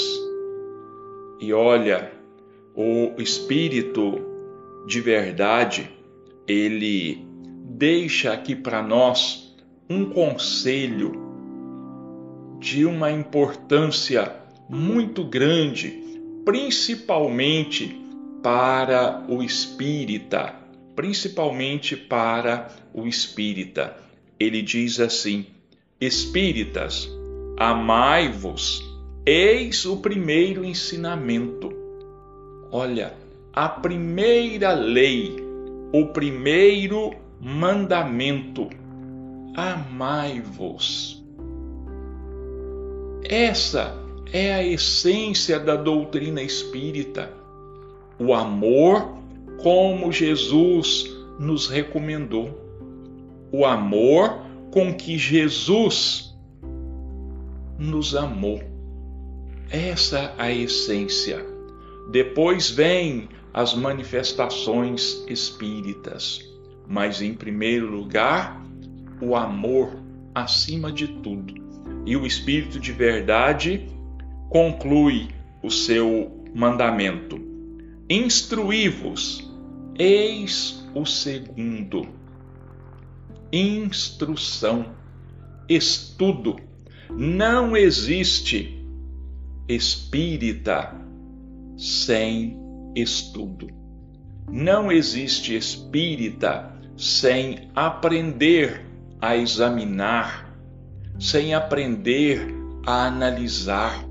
E 1.39 1.53
olha, 1.53 2.11
o 2.75 3.13
Espírito 3.21 4.33
de 4.85 4.99
verdade, 4.99 5.89
ele 6.47 7.25
deixa 7.65 8.33
aqui 8.33 8.55
para 8.55 8.81
nós 8.81 9.55
um 9.89 10.05
conselho 10.05 11.13
de 12.59 12.85
uma 12.85 13.11
importância 13.11 14.35
muito 14.69 15.23
grande, 15.23 16.19
principalmente 16.45 17.99
para 18.41 19.25
o 19.29 19.41
espírita, 19.41 20.53
principalmente 20.95 21.95
para 21.95 22.69
o 22.93 23.07
espírita. 23.07 23.95
Ele 24.39 24.61
diz 24.61 24.99
assim: 24.99 25.45
Espíritas, 25.99 27.09
amai-vos 27.57 28.92
Eis 29.25 29.85
o 29.85 29.95
primeiro 30.01 30.65
ensinamento. 30.65 31.71
Olha, 32.69 33.13
a 33.53 33.69
primeira 33.69 34.73
lei, 34.73 35.37
o 35.93 36.07
primeiro 36.07 37.11
mandamento: 37.39 38.67
amai-vos. 39.55 41.23
Essa 43.23 43.95
é 44.33 44.53
a 44.53 44.61
essência 44.61 45.57
da 45.57 45.77
doutrina 45.77 46.41
espírita. 46.41 47.31
O 48.19 48.33
amor, 48.33 49.19
como 49.61 50.11
Jesus 50.11 51.09
nos 51.39 51.69
recomendou. 51.69 52.59
O 53.53 53.65
amor 53.65 54.41
com 54.69 54.93
que 54.93 55.17
Jesus 55.17 56.35
nos 57.79 58.13
amou. 58.17 58.72
Essa 59.73 60.35
a 60.37 60.51
essência. 60.51 61.43
Depois 62.11 62.69
vêm 62.69 63.27
as 63.51 63.73
manifestações 63.73 65.25
espíritas, 65.27 66.47
mas 66.87 67.23
em 67.23 67.33
primeiro 67.33 67.89
lugar, 67.89 68.63
o 69.19 69.35
amor 69.35 69.97
acima 70.35 70.91
de 70.91 71.07
tudo. 71.07 71.55
E 72.05 72.15
o 72.15 72.23
Espírito 72.23 72.79
de 72.79 72.91
verdade 72.91 73.87
conclui 74.47 75.29
o 75.63 75.71
seu 75.71 76.45
mandamento: 76.53 77.41
Instruí-vos, 78.07 79.51
eis 79.97 80.87
o 80.93 81.03
segundo. 81.03 82.07
Instrução, 83.51 84.85
estudo. 85.67 86.57
Não 87.09 87.75
existe 87.75 88.82
espírita 89.67 90.93
sem 91.77 92.57
estudo. 92.95 93.67
Não 94.51 94.91
existe 94.91 95.55
espírita 95.55 96.71
sem 96.97 97.69
aprender 97.73 98.85
a 99.21 99.35
examinar, 99.35 100.57
sem 101.19 101.53
aprender 101.53 102.45
a 102.85 103.05
analisar. 103.05 104.05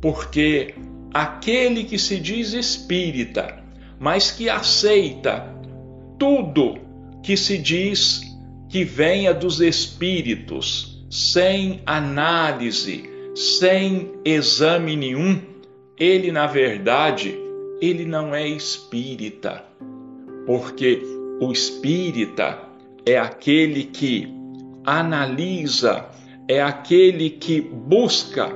Porque 0.00 0.74
aquele 1.12 1.84
que 1.84 1.98
se 1.98 2.18
diz 2.18 2.52
espírita, 2.52 3.62
mas 3.98 4.30
que 4.30 4.48
aceita 4.48 5.54
tudo 6.18 6.78
que 7.22 7.36
se 7.36 7.56
diz 7.56 8.22
que 8.68 8.84
venha 8.84 9.32
dos 9.32 9.60
espíritos, 9.60 11.06
sem 11.10 11.80
análise, 11.86 13.13
sem 13.34 14.12
exame 14.24 14.96
nenhum, 14.96 15.40
ele 15.98 16.30
na 16.30 16.46
verdade, 16.46 17.36
ele 17.80 18.04
não 18.04 18.34
é 18.34 18.46
espírita. 18.46 19.64
Porque 20.46 21.02
o 21.40 21.50
espírita 21.50 22.58
é 23.04 23.18
aquele 23.18 23.84
que 23.84 24.28
analisa, 24.84 26.06
é 26.48 26.62
aquele 26.62 27.30
que 27.30 27.60
busca 27.60 28.50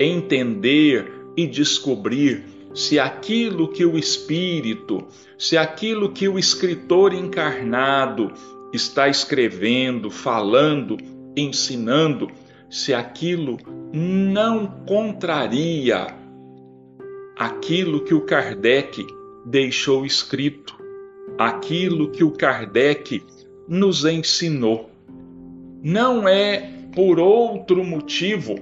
entender 0.00 1.12
e 1.36 1.46
descobrir 1.46 2.44
se 2.74 2.98
aquilo 2.98 3.68
que 3.68 3.84
o 3.84 3.96
Espírito, 3.96 5.06
se 5.38 5.56
aquilo 5.56 6.10
que 6.10 6.28
o 6.28 6.38
escritor 6.38 7.14
encarnado 7.14 8.32
está 8.72 9.08
escrevendo, 9.08 10.10
falando, 10.10 10.96
ensinando, 11.36 12.28
se 12.68 12.92
aquilo 12.92 13.58
não 13.92 14.66
contraria 14.86 16.06
aquilo 17.36 18.04
que 18.04 18.14
o 18.14 18.22
Kardec 18.22 19.06
deixou 19.44 20.06
escrito, 20.06 20.76
aquilo 21.38 22.10
que 22.10 22.24
o 22.24 22.30
Kardec 22.30 23.22
nos 23.68 24.04
ensinou. 24.04 24.90
Não 25.82 26.28
é 26.28 26.70
por 26.94 27.18
outro 27.18 27.84
motivo 27.84 28.54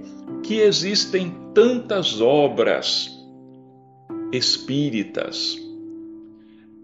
que 0.43 0.61
existem 0.61 1.35
tantas 1.55 2.21
obras 2.21 3.11
espíritas. 4.33 5.59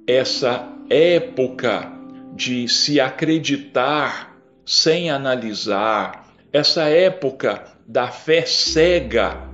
Essa 0.06 0.68
época 0.90 1.92
de 2.34 2.68
se 2.68 3.00
acreditar 3.00 4.36
sem 4.64 5.10
analisar, 5.10 6.27
essa 6.52 6.84
época 6.84 7.64
da 7.86 8.08
fé 8.08 8.44
cega. 8.46 9.48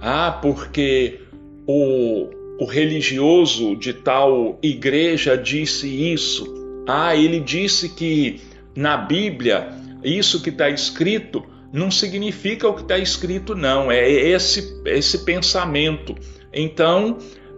Ah, 0.00 0.38
porque 0.42 1.20
o, 1.66 2.28
o 2.58 2.64
religioso 2.64 3.76
de 3.76 3.92
tal 3.92 4.58
igreja 4.62 5.36
disse 5.36 5.86
isso. 6.12 6.52
Ah, 6.86 7.14
ele 7.14 7.40
disse 7.40 7.88
que 7.88 8.40
na 8.74 8.96
Bíblia 8.96 9.68
isso 10.02 10.42
que 10.42 10.50
está 10.50 10.68
escrito 10.68 11.44
não 11.72 11.90
significa 11.90 12.68
o 12.68 12.74
que 12.74 12.82
está 12.82 12.98
escrito, 12.98 13.54
não. 13.54 13.90
É 13.90 14.10
esse, 14.10 14.82
esse 14.84 15.24
pensamento. 15.24 16.14
Então, 16.52 17.16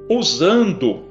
usando 0.08 1.04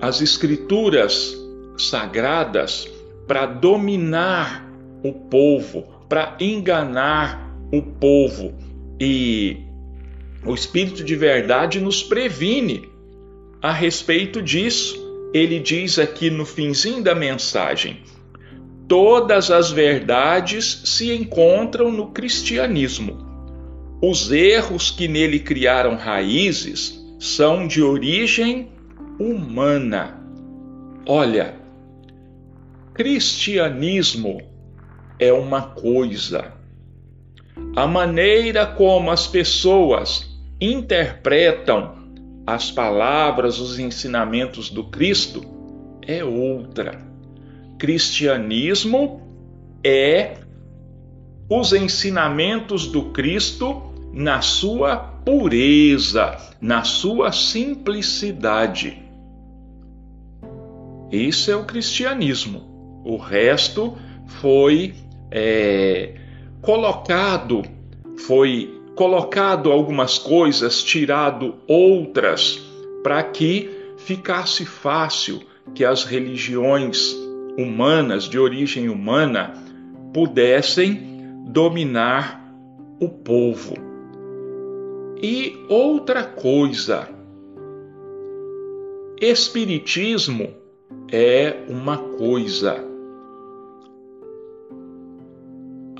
as 0.00 0.20
escrituras 0.20 1.36
sagradas 1.78 2.90
para 3.32 3.46
dominar 3.46 4.70
o 5.02 5.10
povo, 5.10 5.84
para 6.06 6.36
enganar 6.38 7.50
o 7.72 7.80
povo. 7.80 8.52
E 9.00 9.56
o 10.44 10.52
Espírito 10.52 11.02
de 11.02 11.16
Verdade 11.16 11.80
nos 11.80 12.02
previne 12.02 12.86
a 13.62 13.72
respeito 13.72 14.42
disso. 14.42 15.00
Ele 15.32 15.58
diz 15.58 15.98
aqui 15.98 16.28
no 16.28 16.44
finzinho 16.44 17.02
da 17.02 17.14
mensagem: 17.14 18.02
todas 18.86 19.50
as 19.50 19.70
verdades 19.70 20.82
se 20.84 21.10
encontram 21.10 21.90
no 21.90 22.10
cristianismo. 22.10 23.16
Os 24.02 24.30
erros 24.30 24.90
que 24.90 25.08
nele 25.08 25.40
criaram 25.40 25.96
raízes 25.96 27.02
são 27.18 27.66
de 27.66 27.82
origem 27.82 28.68
humana. 29.18 30.22
Olha, 31.06 31.61
cristianismo 32.94 34.40
é 35.18 35.32
uma 35.32 35.62
coisa. 35.62 36.52
A 37.76 37.86
maneira 37.86 38.66
como 38.66 39.10
as 39.10 39.26
pessoas 39.26 40.38
interpretam 40.60 41.94
as 42.46 42.70
palavras, 42.70 43.58
os 43.58 43.78
ensinamentos 43.78 44.68
do 44.70 44.84
Cristo 44.84 45.42
é 46.06 46.24
outra 46.24 47.12
cristianismo 47.82 49.20
é 49.82 50.36
os 51.50 51.72
ensinamentos 51.72 52.86
do 52.86 53.06
Cristo 53.06 53.92
na 54.12 54.40
sua 54.40 54.96
pureza, 54.96 56.38
na 56.60 56.84
sua 56.84 57.32
simplicidade. 57.32 59.02
Isso 61.10 61.50
é 61.50 61.56
o 61.56 61.64
cristianismo. 61.64 62.71
O 63.04 63.16
resto 63.16 63.96
foi 64.26 64.94
é, 65.30 66.14
colocado, 66.60 67.62
foi 68.26 68.80
colocado 68.94 69.72
algumas 69.72 70.18
coisas, 70.18 70.82
tirado 70.82 71.54
outras, 71.66 72.62
para 73.02 73.22
que 73.22 73.70
ficasse 73.96 74.64
fácil 74.64 75.40
que 75.74 75.84
as 75.84 76.04
religiões 76.04 77.16
humanas, 77.58 78.24
de 78.24 78.38
origem 78.38 78.88
humana, 78.88 79.54
pudessem 80.12 81.44
dominar 81.46 82.42
o 83.00 83.08
povo. 83.08 83.74
E 85.20 85.56
outra 85.68 86.24
coisa, 86.24 87.08
Espiritismo 89.20 90.48
é 91.12 91.54
uma 91.68 91.96
coisa. 91.96 92.91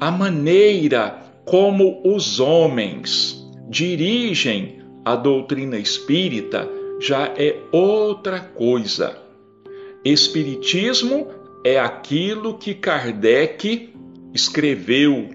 A 0.02 0.10
maneira 0.10 1.22
como 1.44 2.02
os 2.04 2.40
homens 2.40 3.40
dirigem 3.70 4.80
a 5.04 5.14
doutrina 5.14 5.78
espírita 5.78 6.68
já 7.00 7.26
é 7.36 7.56
outra 7.70 8.40
coisa. 8.40 9.16
Espiritismo 10.04 11.28
é 11.64 11.78
aquilo 11.78 12.58
que 12.58 12.74
Kardec 12.74 13.94
escreveu, 14.34 15.28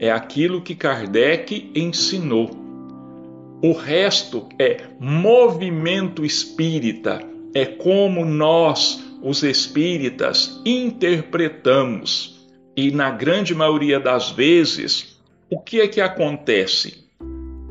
é 0.00 0.10
aquilo 0.10 0.62
que 0.62 0.74
Kardec 0.74 1.70
ensinou. 1.74 2.48
O 3.62 3.72
resto 3.72 4.48
é 4.58 4.84
movimento 4.98 6.24
espírita, 6.24 7.20
é 7.54 7.66
como 7.66 8.24
nós, 8.24 9.04
os 9.22 9.42
espíritas, 9.42 10.62
interpretamos. 10.64 12.33
E 12.76 12.90
na 12.90 13.10
grande 13.10 13.54
maioria 13.54 14.00
das 14.00 14.30
vezes, 14.30 15.20
o 15.48 15.60
que 15.60 15.80
é 15.80 15.86
que 15.86 16.00
acontece? 16.00 17.04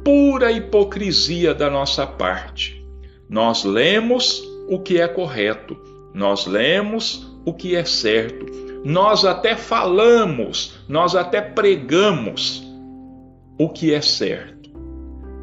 Pura 0.03 0.51
hipocrisia 0.51 1.53
da 1.53 1.69
nossa 1.69 2.07
parte. 2.07 2.85
Nós 3.29 3.65
lemos 3.65 4.41
o 4.69 4.79
que 4.79 5.01
é 5.01 5.07
correto, 5.07 5.77
nós 6.13 6.45
lemos 6.45 7.29
o 7.45 7.53
que 7.53 7.75
é 7.75 7.83
certo. 7.83 8.45
Nós 8.85 9.25
até 9.25 9.55
falamos, 9.57 10.79
nós 10.87 11.15
até 11.15 11.41
pregamos 11.41 12.63
o 13.57 13.69
que 13.69 13.93
é 13.93 14.01
certo. 14.01 14.71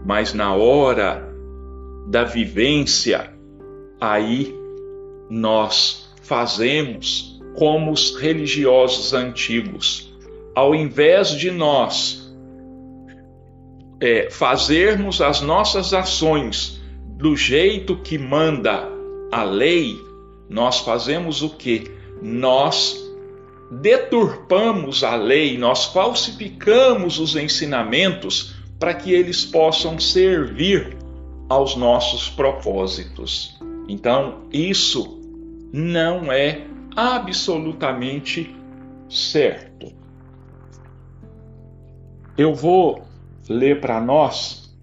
Mas 0.07 0.33
na 0.33 0.55
hora 0.55 1.23
da 2.09 2.25
vivência, 2.25 3.31
aí 4.01 4.55
nós 5.29 6.11
fazemos 6.23 7.30
como 7.55 7.93
os 7.93 8.17
religiosos 8.17 9.13
antigos. 9.13 10.13
Ao 10.55 10.75
invés 10.75 11.31
de 11.31 11.51
nós 11.51 12.33
é, 14.01 14.29
fazermos 14.31 15.21
as 15.21 15.41
nossas 15.41 15.93
ações 15.93 16.81
do 17.17 17.37
jeito 17.37 17.97
que 17.97 18.19
manda 18.19 18.89
a 19.31 19.43
lei, 19.45 20.01
nós 20.49 20.81
fazemos 20.81 21.43
o 21.43 21.51
que? 21.51 21.91
Nós 22.23 22.99
deturpamos 23.71 25.05
a 25.05 25.15
lei, 25.15 25.57
nós 25.57 25.87
falsificamos 25.87 27.19
os 27.19 27.37
ensinamentos 27.37 28.55
para 28.79 28.95
que 28.95 29.13
eles 29.13 29.45
possam 29.45 30.01
servir 30.01 30.97
aos 31.49 31.77
nossos 31.77 32.29
propósitos. 32.29 33.57
Então, 33.89 34.45
isso 34.53 35.21
não 35.73 36.33
é 36.33 36.63
absolutamente 36.97 38.55
certo. 39.09 39.93
Eu 42.37 42.55
vou 42.55 43.05
ler 43.49 43.81
para 43.81 44.01
nós 44.01 44.75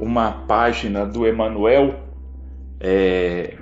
uma 0.00 0.32
página 0.46 1.06
do 1.06 1.26
Emanuel 1.26 2.00
é, 2.80 3.56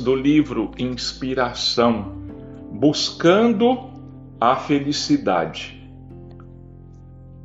do 0.00 0.14
livro 0.14 0.72
Inspiração, 0.78 2.12
buscando 2.72 3.90
a 4.40 4.56
felicidade. 4.56 5.80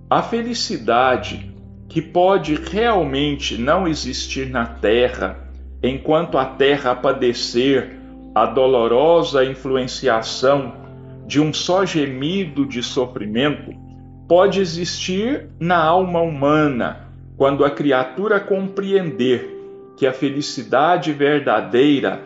A 0.10 0.24
felicidade 0.24 1.54
que 1.88 2.02
pode 2.02 2.56
realmente 2.56 3.58
não 3.58 3.88
existir 3.88 4.50
na 4.50 4.66
terra 4.66 5.50
enquanto 5.82 6.38
a 6.38 6.46
terra 6.46 6.96
padecer 6.96 7.99
a 8.34 8.46
dolorosa 8.46 9.44
influenciação 9.44 10.74
de 11.26 11.40
um 11.40 11.54
só 11.54 11.86
gemido 11.86 12.66
de 12.66 12.82
sofrimento, 12.82 13.72
pode 14.28 14.60
existir 14.60 15.50
na 15.60 15.78
alma 15.78 16.22
humana 16.22 17.08
quando 17.38 17.64
a 17.64 17.72
criatura 17.72 18.40
compreender 18.40 19.58
que 19.96 20.08
a 20.08 20.14
felicidade 20.14 21.12
verdadeira 21.12 22.22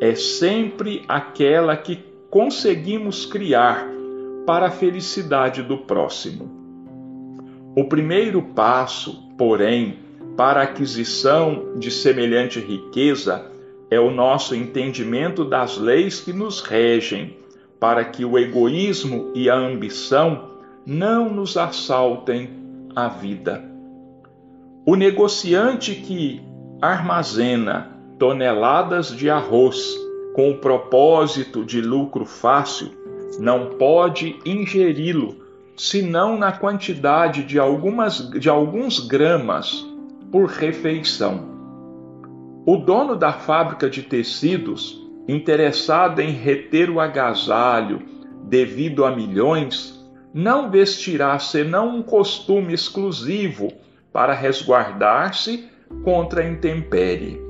é 0.00 0.14
sempre 0.14 1.02
aquela 1.08 1.76
que 1.76 2.04
conseguimos 2.30 3.26
criar 3.26 3.86
para 4.46 4.66
a 4.66 4.70
felicidade 4.70 5.62
do 5.62 5.78
próximo. 5.78 6.50
O 7.76 7.84
primeiro 7.84 8.40
passo, 8.40 9.28
porém, 9.36 9.98
para 10.36 10.60
a 10.60 10.64
aquisição 10.64 11.74
de 11.78 11.90
semelhante 11.90 12.60
riqueza 12.60 13.50
é 13.90 14.00
o 14.00 14.10
nosso 14.10 14.54
entendimento 14.54 15.44
das 15.44 15.76
leis 15.78 16.20
que 16.20 16.32
nos 16.32 16.60
regem, 16.60 17.36
para 17.78 18.04
que 18.04 18.24
o 18.24 18.38
egoísmo 18.38 19.30
e 19.34 19.48
a 19.48 19.54
ambição 19.54 20.50
não 20.84 21.32
nos 21.32 21.56
assaltem 21.56 22.50
a 22.94 23.08
vida. 23.08 23.64
O 24.84 24.94
negociante 24.94 25.94
que 25.94 26.40
armazena 26.80 27.92
toneladas 28.18 29.08
de 29.08 29.28
arroz 29.28 29.94
com 30.34 30.50
o 30.50 30.58
propósito 30.58 31.64
de 31.64 31.80
lucro 31.80 32.24
fácil 32.24 32.90
não 33.38 33.70
pode 33.70 34.38
ingeri-lo 34.44 35.44
senão 35.76 36.38
na 36.38 36.52
quantidade 36.52 37.42
de, 37.42 37.58
algumas, 37.58 38.30
de 38.30 38.48
alguns 38.48 39.00
gramas 39.00 39.86
por 40.30 40.46
refeição. 40.46 41.55
O 42.68 42.76
dono 42.76 43.14
da 43.14 43.32
fábrica 43.32 43.88
de 43.88 44.02
tecidos, 44.02 45.00
interessado 45.28 46.18
em 46.18 46.32
reter 46.32 46.90
o 46.90 46.98
agasalho 46.98 48.02
devido 48.42 49.04
a 49.04 49.14
milhões, 49.14 50.04
não 50.34 50.68
vestirá 50.68 51.38
senão 51.38 51.96
um 51.96 52.02
costume 52.02 52.74
exclusivo 52.74 53.72
para 54.12 54.34
resguardar-se 54.34 55.68
contra 56.02 56.42
a 56.42 56.48
intempérie. 56.48 57.40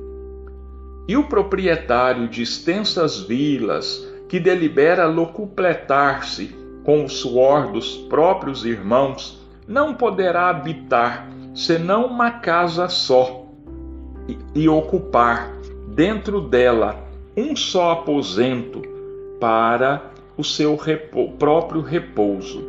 E 1.07 1.17
o 1.17 1.23
proprietário 1.23 2.27
de 2.27 2.43
extensas 2.43 3.19
vilas, 3.19 4.07
que 4.29 4.39
delibera 4.39 5.07
locupletar-se 5.07 6.55
com 6.83 7.03
o 7.03 7.09
suor 7.09 7.71
dos 7.71 7.97
próprios 8.07 8.63
irmãos, 8.63 9.43
não 9.67 9.95
poderá 9.95 10.49
habitar 10.49 11.27
senão 11.55 12.05
uma 12.05 12.29
casa 12.29 12.87
só 12.87 13.36
e 14.53 14.67
ocupar 14.67 15.53
dentro 15.87 16.41
dela 16.41 17.07
um 17.35 17.55
só 17.55 17.91
aposento 17.91 18.81
para 19.39 20.11
o 20.37 20.43
seu 20.43 20.75
repo 20.75 21.31
próprio 21.33 21.81
repouso. 21.81 22.63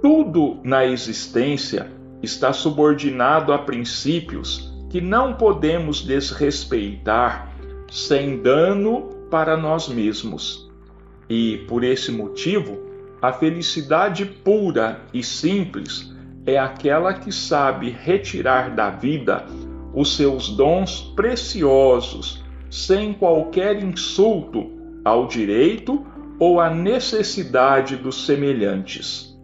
Tudo 0.00 0.58
na 0.64 0.84
existência 0.84 1.90
está 2.22 2.52
subordinado 2.52 3.52
a 3.52 3.58
princípios 3.58 4.72
que 4.90 5.00
não 5.00 5.34
podemos 5.34 6.02
desrespeitar 6.02 7.52
sem 7.90 8.42
dano 8.42 9.10
para 9.30 9.56
nós 9.56 9.88
mesmos. 9.88 10.70
E, 11.28 11.64
por 11.68 11.84
esse 11.84 12.10
motivo, 12.12 12.78
a 13.20 13.32
felicidade 13.32 14.26
pura 14.26 15.00
e 15.14 15.22
simples 15.22 16.12
é 16.44 16.58
aquela 16.58 17.14
que 17.14 17.30
sabe 17.30 17.90
retirar 17.90 18.74
da 18.74 18.90
vida 18.90 19.46
os 19.94 20.16
seus 20.16 20.48
dons 20.48 21.12
preciosos 21.14 22.42
sem 22.70 23.12
qualquer 23.12 23.82
insulto 23.82 24.70
ao 25.04 25.26
direito 25.26 26.04
ou 26.38 26.58
à 26.60 26.70
necessidade 26.70 27.96
dos 27.96 28.24
semelhantes. 28.24 29.38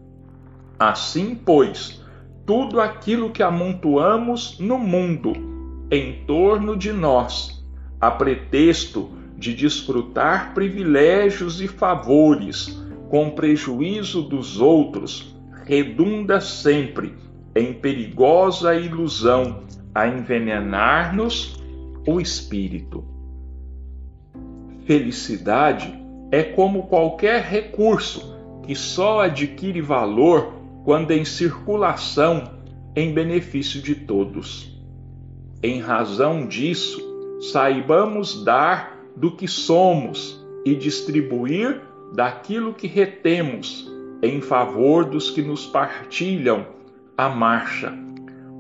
Assim, 0.79 1.35
pois, 1.35 2.01
tudo 2.47 2.81
aquilo 2.81 3.31
que 3.31 3.43
amontoamos 3.43 4.59
no 4.59 4.79
mundo, 4.79 5.33
em 5.91 6.25
torno 6.25 6.77
de 6.77 6.93
nós, 6.93 7.63
a 8.01 8.11
pretexto 8.11 9.11
de 9.37 9.55
desfrutar 9.55 10.55
privilégios 10.55 11.61
e 11.61 11.69
favores 11.69 12.83
com 13.11 13.31
prejuízo 13.31 14.23
dos 14.23 14.61
outros, 14.61 15.38
redunda 15.69 16.41
sempre 16.41 17.15
em 17.55 17.75
perigosa 17.75 18.75
ilusão 18.75 19.65
a 19.95 20.09
envenenar-nos 20.09 21.63
o 22.07 22.19
espírito. 22.19 23.05
Felicidade 24.87 25.93
é 26.33 26.43
como 26.43 26.85
qualquer 26.85 27.43
recurso 27.43 28.35
que 28.63 28.75
só 28.75 29.21
adquire 29.21 29.83
valor 29.83 30.55
quando 30.87 31.11
em 31.11 31.27
circulação 31.27 32.45
em 32.97 33.13
benefício 33.13 33.83
de 33.83 33.95
todos. 33.95 34.75
Em 35.63 35.83
razão 35.83 36.47
disso, 36.47 36.99
saibamos 37.53 38.43
dar 38.43 38.97
do 39.15 39.37
que 39.37 39.47
somos 39.47 40.43
e 40.65 40.75
distribuir 40.75 41.83
daquilo 42.15 42.73
que 42.73 42.87
retemos 42.87 43.88
em 44.23 44.41
favor 44.41 45.05
dos 45.05 45.31
que 45.31 45.43
nos 45.43 45.67
partilham 45.67 46.67
a 47.17 47.29
marcha, 47.29 47.93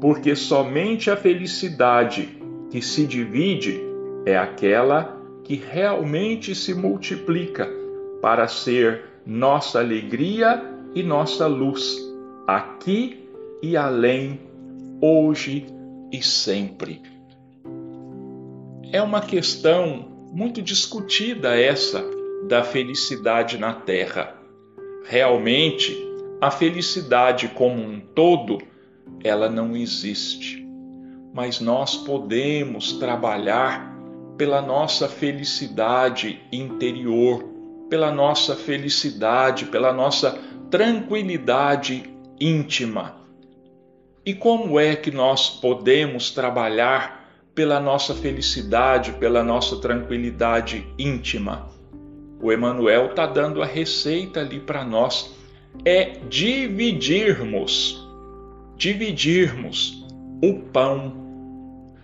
porque 0.00 0.34
somente 0.36 1.10
a 1.10 1.16
felicidade 1.16 2.38
que 2.70 2.80
se 2.80 3.06
divide 3.06 3.80
é 4.24 4.36
aquela 4.36 5.16
que 5.44 5.54
realmente 5.54 6.54
se 6.54 6.74
multiplica 6.74 7.68
para 8.20 8.46
ser 8.46 9.04
nossa 9.24 9.78
alegria 9.78 10.62
e 10.94 11.02
nossa 11.02 11.46
luz, 11.46 11.96
aqui 12.46 13.28
e 13.62 13.76
além, 13.76 14.40
hoje 15.00 15.66
e 16.12 16.22
sempre. 16.22 17.02
É 18.92 19.02
uma 19.02 19.20
questão 19.20 20.08
muito 20.32 20.62
discutida 20.62 21.58
essa 21.58 22.04
da 22.48 22.62
felicidade 22.62 23.58
na 23.58 23.74
Terra 23.74 24.37
realmente 25.04 25.96
a 26.40 26.50
felicidade 26.50 27.48
como 27.48 27.82
um 27.82 28.00
todo, 28.00 28.58
ela 29.22 29.48
não 29.48 29.76
existe. 29.76 30.66
Mas 31.34 31.60
nós 31.60 31.96
podemos 31.96 32.92
trabalhar 32.94 33.96
pela 34.36 34.62
nossa 34.62 35.08
felicidade 35.08 36.40
interior, 36.52 37.44
pela 37.90 38.12
nossa 38.12 38.54
felicidade, 38.54 39.66
pela 39.66 39.92
nossa 39.92 40.38
tranquilidade 40.70 42.04
íntima. 42.40 43.16
E 44.24 44.34
como 44.34 44.78
é 44.78 44.94
que 44.94 45.10
nós 45.10 45.48
podemos 45.48 46.30
trabalhar 46.30 47.28
pela 47.54 47.80
nossa 47.80 48.14
felicidade, 48.14 49.12
pela 49.12 49.42
nossa 49.42 49.80
tranquilidade 49.80 50.86
íntima? 50.98 51.68
O 52.40 52.52
Emanuel 52.52 53.06
está 53.06 53.26
dando 53.26 53.62
a 53.62 53.66
receita 53.66 54.40
ali 54.40 54.60
para 54.60 54.84
nós. 54.84 55.36
É 55.84 56.18
dividirmos, 56.28 58.06
dividirmos 58.76 60.06
o 60.42 60.54
pão. 60.54 61.12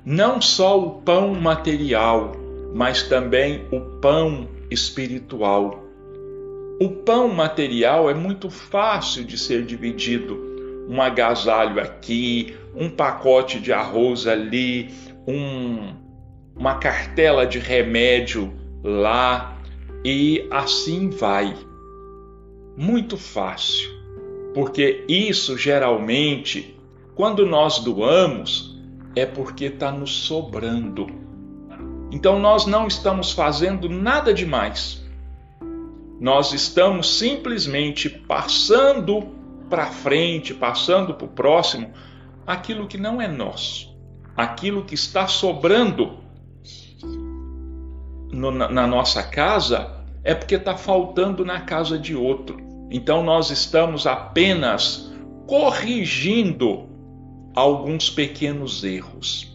Não 0.05 0.40
só 0.40 0.79
o 0.79 0.90
pão 1.03 1.35
material, 1.35 2.33
mas 2.75 3.05
também 3.05 3.66
o 3.70 3.81
pão 4.01 4.49
espiritual. 4.70 5.83
O 6.81 6.88
pão 6.88 7.29
material 7.29 8.11
é 8.11 8.14
muito 8.14 8.51
fácil 8.51 9.25
de 9.25 9.38
ser 9.38 9.64
dividido. 9.64 10.53
Um 10.88 11.01
agasalho 11.01 11.81
aqui, 11.81 12.55
um 12.75 12.90
pacote 12.90 13.61
de 13.61 13.73
arroz 13.73 14.27
ali, 14.27 14.90
um, 15.27 15.94
uma 16.55 16.75
cartela 16.75 17.47
de 17.47 17.59
remédio 17.59 18.53
lá, 18.83 19.53
e 20.04 20.46
assim 20.50 21.08
vai. 21.08 21.56
Muito 22.76 23.16
fácil, 23.16 23.88
porque 24.52 25.04
isso 25.08 25.56
geralmente, 25.56 26.76
quando 27.14 27.46
nós 27.46 27.78
doamos, 27.78 28.76
é 29.16 29.24
porque 29.24 29.66
está 29.66 29.90
nos 29.92 30.12
sobrando. 30.12 31.06
Então 32.10 32.38
nós 32.38 32.66
não 32.66 32.86
estamos 32.86 33.32
fazendo 33.32 33.88
nada 33.88 34.34
demais. 34.34 35.02
Nós 36.20 36.52
estamos 36.52 37.18
simplesmente 37.18 38.08
passando 38.08 39.28
para 39.70 39.86
frente, 39.86 40.52
passando 40.52 41.14
para 41.14 41.26
o 41.26 41.28
próximo 41.28 41.92
aquilo 42.46 42.86
que 42.86 42.98
não 42.98 43.22
é 43.22 43.28
nosso, 43.28 43.96
aquilo 44.36 44.84
que 44.84 44.94
está 44.94 45.26
sobrando 45.26 46.23
no, 48.35 48.51
na, 48.51 48.87
nossa 48.87 49.23
casa 49.23 49.90
é 50.23 50.35
porque 50.35 50.57
está 50.57 50.77
faltando 50.77 51.44
na 51.44 51.61
casa 51.61 51.99
de 51.99 52.14
outro. 52.14 52.57
Então 52.90 53.23
nós 53.23 53.51
estamos 53.51 54.07
apenas 54.07 55.12
corrigindo 55.47 56.88
alguns 57.55 58.11
pequenos 58.11 58.83
erros. 58.83 59.55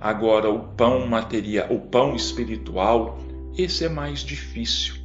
Agora 0.00 0.50
o 0.50 0.60
pão 0.60 1.06
material, 1.06 1.66
o 1.70 1.80
pão 1.80 2.14
espiritual, 2.14 3.18
esse 3.56 3.84
é 3.84 3.88
mais 3.88 4.20
difícil. 4.20 4.96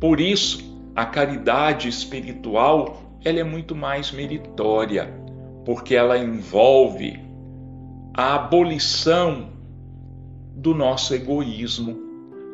Por 0.00 0.20
isso, 0.20 0.76
a 0.94 1.06
caridade 1.06 1.88
espiritual, 1.88 3.02
ela 3.24 3.38
é 3.38 3.44
muito 3.44 3.74
mais 3.74 4.10
meritória, 4.10 5.12
porque 5.64 5.94
ela 5.94 6.18
envolve 6.18 7.20
a 8.14 8.34
abolição 8.34 9.50
do 10.56 10.74
nosso 10.74 11.14
egoísmo, 11.14 12.07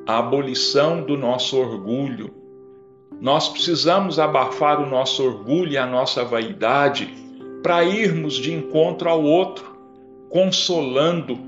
a 0.06 0.18
abolição 0.18 1.02
do 1.02 1.16
nosso 1.16 1.56
orgulho. 1.58 2.30
Nós 3.20 3.48
precisamos 3.48 4.18
abafar 4.18 4.80
o 4.80 4.86
nosso 4.88 5.24
orgulho 5.24 5.72
e 5.72 5.78
a 5.78 5.86
nossa 5.86 6.24
vaidade 6.24 7.08
para 7.62 7.84
irmos 7.84 8.34
de 8.34 8.52
encontro 8.52 9.08
ao 9.08 9.22
outro, 9.22 9.64
consolando, 10.28 11.38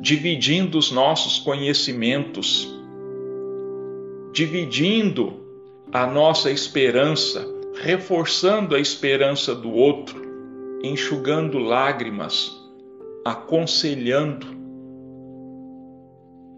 dividindo 0.00 0.76
os 0.76 0.90
nossos 0.90 1.38
conhecimentos, 1.38 2.68
dividindo 4.32 5.32
a 5.90 6.06
nossa 6.06 6.50
esperança, 6.50 7.46
reforçando 7.80 8.74
a 8.74 8.80
esperança 8.80 9.54
do 9.54 9.72
outro, 9.72 10.20
enxugando 10.82 11.58
lágrimas, 11.58 12.52
aconselhando. 13.24 14.55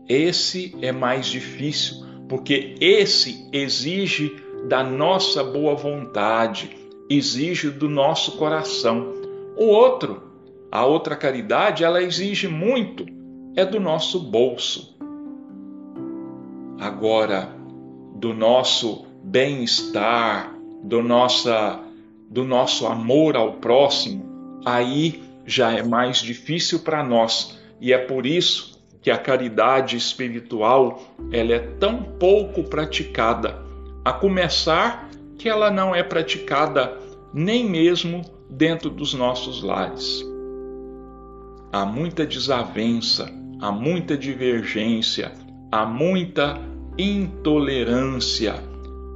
Esse 0.09 0.75
é 0.81 0.91
mais 0.91 1.27
difícil, 1.27 2.03
porque 2.29 2.75
esse 2.81 3.47
exige 3.53 4.35
da 4.67 4.83
nossa 4.83 5.45
boa 5.45 5.75
vontade, 5.75 6.71
exige 7.11 7.71
do 7.71 7.91
nosso 7.91 8.39
coração. 8.39 9.13
O 9.55 9.67
outro, 9.67 10.23
a 10.73 10.87
outra 10.87 11.15
caridade, 11.15 11.85
ela 11.85 12.03
exige 12.03 12.49
muito, 12.49 13.05
é 13.55 13.67
do 13.67 13.79
nosso 13.79 14.19
bolso. 14.19 14.97
Agora, 16.81 17.55
do 18.15 18.33
nosso 18.33 19.05
bem-estar, 19.23 20.55
do, 20.83 21.03
nossa, 21.03 21.81
do 22.31 22.45
nosso 22.45 22.87
amor 22.87 23.37
ao 23.37 23.55
próximo, 23.55 24.25
aí 24.65 25.23
já 25.45 25.73
é 25.73 25.83
mais 25.83 26.19
difícil 26.19 26.79
para 26.81 27.03
nós. 27.03 27.59
E 27.81 27.93
é 27.93 27.99
por 27.99 28.25
isso 28.25 28.78
que 29.01 29.11
a 29.11 29.19
caridade 29.19 29.97
espiritual 29.97 31.03
ela 31.31 31.53
é 31.53 31.59
tão 31.59 32.03
pouco 32.03 32.65
praticada. 32.65 33.63
A 34.05 34.13
começar 34.13 35.09
que 35.39 35.49
ela 35.49 35.71
não 35.71 35.95
é 35.95 36.03
praticada 36.03 36.99
nem 37.33 37.69
mesmo 37.69 38.23
dentro 38.51 38.91
dos 38.91 39.15
nossos 39.15 39.63
lares. 39.63 40.25
Há 41.73 41.85
muita 41.85 42.27
desavença, 42.27 43.31
há 43.61 43.71
muita 43.71 44.17
divergência, 44.17 45.33
há 45.71 45.85
muita 45.85 46.59
intolerância 46.97 48.55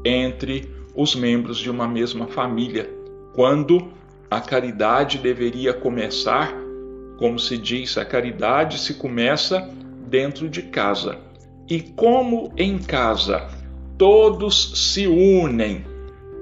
entre 0.05 0.71
os 0.95 1.15
membros 1.15 1.59
de 1.59 1.71
uma 1.71 1.89
mesma 1.89 2.27
família, 2.27 2.89
quando 3.35 3.89
a 4.31 4.41
caridade 4.41 5.19
deveria 5.19 5.73
começar, 5.73 6.55
como 7.23 7.39
se 7.39 7.57
diz, 7.57 7.97
a 7.97 8.05
caridade 8.05 8.81
se 8.81 8.95
começa 8.95 9.71
dentro 10.09 10.49
de 10.49 10.61
casa. 10.61 11.21
E 11.71 11.81
como 11.81 12.53
em 12.57 12.79
casa 12.79 13.49
todos 13.97 14.91
se 14.91 15.07
unem 15.07 15.85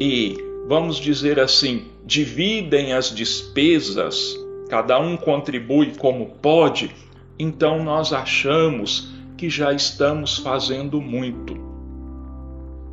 e, 0.01 0.39
vamos 0.67 0.97
dizer 0.97 1.39
assim, 1.39 1.85
dividem 2.07 2.95
as 2.95 3.15
despesas, 3.15 4.35
cada 4.71 4.99
um 4.99 5.19
contribui 5.19 5.93
como 5.99 6.31
pode, 6.41 6.91
então 7.39 7.85
nós 7.85 8.15
achamos 8.15 9.13
que 9.37 9.51
já 9.51 9.75
estamos 9.75 10.39
fazendo 10.39 10.99
muito. 10.99 11.59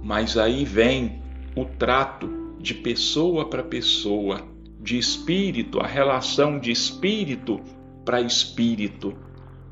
Mas 0.04 0.38
aí 0.38 0.65
vem 0.65 1.21
o 1.56 1.63
trato 1.63 2.30
de 2.60 2.73
pessoa 2.73 3.45
para 3.45 3.63
pessoa, 3.63 4.41
de 4.82 4.97
espírito, 4.97 5.80
a 5.80 5.88
relação 5.88 6.60
de 6.60 6.69
espírito 6.69 7.62
para 8.08 8.22
espírito. 8.22 9.13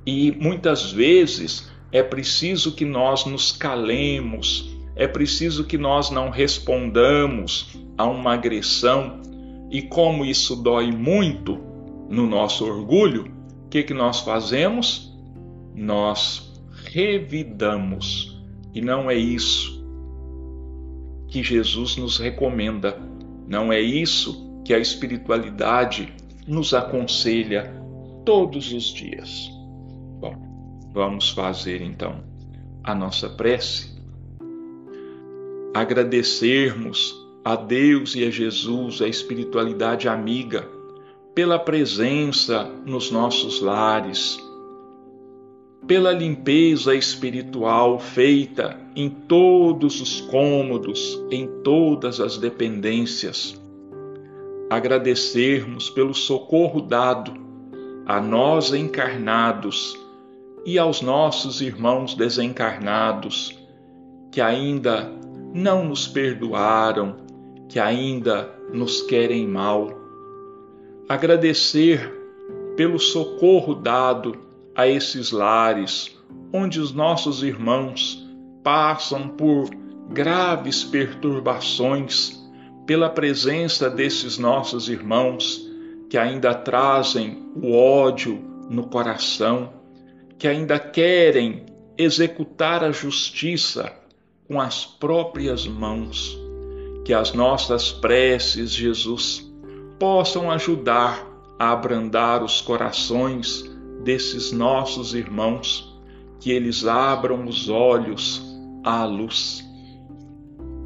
E 0.05 0.33
muitas 0.33 0.91
vezes 0.91 1.71
é 1.89 2.03
preciso 2.03 2.73
que 2.73 2.83
nós 2.83 3.25
nos 3.25 3.53
calemos, 3.53 4.75
é 4.93 5.07
preciso 5.07 5.63
que 5.63 5.77
nós 5.77 6.09
não 6.09 6.29
respondamos 6.29 7.79
a 7.97 8.05
uma 8.05 8.33
agressão. 8.33 9.21
E 9.71 9.81
como 9.81 10.25
isso 10.25 10.57
dói 10.57 10.91
muito 10.91 11.57
no 12.09 12.27
nosso 12.27 12.65
orgulho, 12.65 13.33
o 13.65 13.69
que, 13.69 13.83
que 13.83 13.93
nós 13.93 14.19
fazemos? 14.19 15.17
Nós 15.73 16.53
revidamos. 16.91 18.37
E 18.73 18.81
não 18.81 19.09
é 19.09 19.15
isso 19.15 19.81
que 21.29 21.41
Jesus 21.41 21.95
nos 21.95 22.17
recomenda. 22.17 22.99
Não 23.47 23.71
é 23.71 23.79
isso 23.79 24.61
que 24.65 24.73
a 24.73 24.77
espiritualidade 24.77 26.13
nos 26.45 26.73
aconselha 26.73 27.84
todos 28.25 28.73
os 28.73 28.85
dias. 28.85 29.49
Bom, 30.19 30.35
vamos 30.93 31.29
fazer 31.29 31.81
então 31.81 32.23
a 32.83 32.95
nossa 32.95 33.29
prece. 33.29 33.95
Agradecermos 35.73 37.15
a 37.43 37.55
Deus 37.55 38.15
e 38.15 38.25
a 38.25 38.31
Jesus, 38.31 39.01
a 39.01 39.07
espiritualidade 39.07 40.07
amiga, 40.07 40.67
pela 41.33 41.59
presença 41.59 42.63
nos 42.85 43.11
nossos 43.11 43.61
lares 43.61 44.39
pela 45.87 46.11
limpeza 46.11 46.95
espiritual 46.95 47.99
feita 47.99 48.79
em 48.95 49.07
todos 49.07 50.01
os 50.01 50.21
cômodos, 50.21 51.21
em 51.29 51.47
todas 51.63 52.19
as 52.19 52.37
dependências. 52.37 53.61
Agradecermos 54.69 55.89
pelo 55.91 56.13
socorro 56.13 56.81
dado 56.81 57.44
a 58.05 58.21
nós 58.21 58.73
encarnados 58.73 59.97
e 60.65 60.77
aos 60.77 61.01
nossos 61.01 61.61
irmãos 61.61 62.15
desencarnados 62.15 63.57
que 64.31 64.41
ainda 64.41 65.11
não 65.53 65.85
nos 65.85 66.07
perdoaram, 66.07 67.15
que 67.69 67.79
ainda 67.79 68.53
nos 68.73 69.01
querem 69.03 69.47
mal. 69.47 69.89
Agradecer 71.07 72.13
pelo 72.75 72.99
socorro 72.99 73.75
dado 73.75 74.35
a 74.75 74.87
esses 74.87 75.31
lares 75.31 76.15
onde 76.51 76.79
os 76.79 76.93
nossos 76.93 77.43
irmãos 77.43 78.27
passam 78.63 79.29
por 79.29 79.69
graves 80.09 80.83
perturbações 80.83 82.43
pela 82.85 83.09
presença 83.09 83.89
desses 83.89 84.37
nossos 84.37 84.89
irmãos 84.89 85.65
que 86.09 86.17
ainda 86.17 86.53
trazem 86.53 87.51
o 87.55 87.73
ódio 87.73 88.39
no 88.69 88.87
coração, 88.87 89.73
que 90.37 90.47
ainda 90.47 90.77
querem 90.79 91.65
executar 91.97 92.83
a 92.83 92.91
justiça 92.91 93.91
com 94.47 94.59
as 94.59 94.85
próprias 94.85 95.65
mãos. 95.65 96.37
Que 97.03 97.13
as 97.13 97.33
nossas 97.33 97.91
preces, 97.91 98.71
Jesus, 98.71 99.45
possam 99.99 100.51
ajudar 100.51 101.25
a 101.59 101.71
abrandar 101.71 102.43
os 102.43 102.61
corações 102.61 103.63
desses 104.03 104.51
nossos 104.51 105.13
irmãos, 105.13 105.95
que 106.39 106.51
eles 106.51 106.85
abram 106.85 107.45
os 107.45 107.69
olhos 107.69 108.41
à 108.83 109.05
luz. 109.05 109.63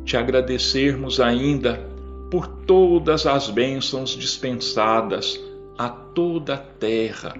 Te 0.06 0.16
agradecermos 0.18 1.20
ainda 1.20 1.89
por 2.30 2.48
todas 2.48 3.26
as 3.26 3.50
bênçãos 3.50 4.12
dispensadas 4.12 5.40
a 5.78 5.90
toda 5.90 6.56
a 6.56 6.58
terra, 6.58 7.34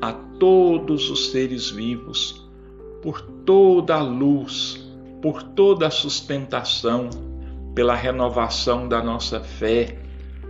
a 0.00 0.12
todos 0.12 1.10
os 1.10 1.30
seres 1.30 1.70
vivos, 1.70 2.48
por 3.02 3.20
toda 3.20 3.96
a 3.96 4.02
luz, 4.02 4.82
por 5.20 5.42
toda 5.42 5.86
a 5.86 5.90
sustentação, 5.90 7.10
pela 7.74 7.94
renovação 7.94 8.88
da 8.88 9.02
nossa 9.02 9.40
fé, 9.40 9.98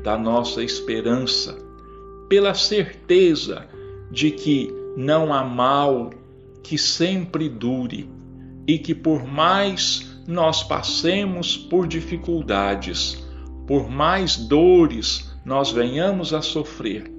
da 0.03 0.17
nossa 0.17 0.63
esperança, 0.63 1.57
pela 2.29 2.55
certeza 2.55 3.67
de 4.11 4.31
que 4.31 4.73
não 4.97 5.33
há 5.33 5.45
mal 5.45 6.11
que 6.63 6.79
sempre 6.79 7.49
dure 7.49 8.09
e 8.67 8.79
que 8.79 8.95
por 8.95 9.25
mais 9.27 10.23
nós 10.27 10.63
passemos 10.63 11.57
por 11.57 11.87
dificuldades, 11.87 13.23
por 13.67 13.89
mais 13.89 14.37
dores 14.37 15.33
nós 15.45 15.71
venhamos 15.71 16.33
a 16.33 16.43
sofrer, 16.43 17.11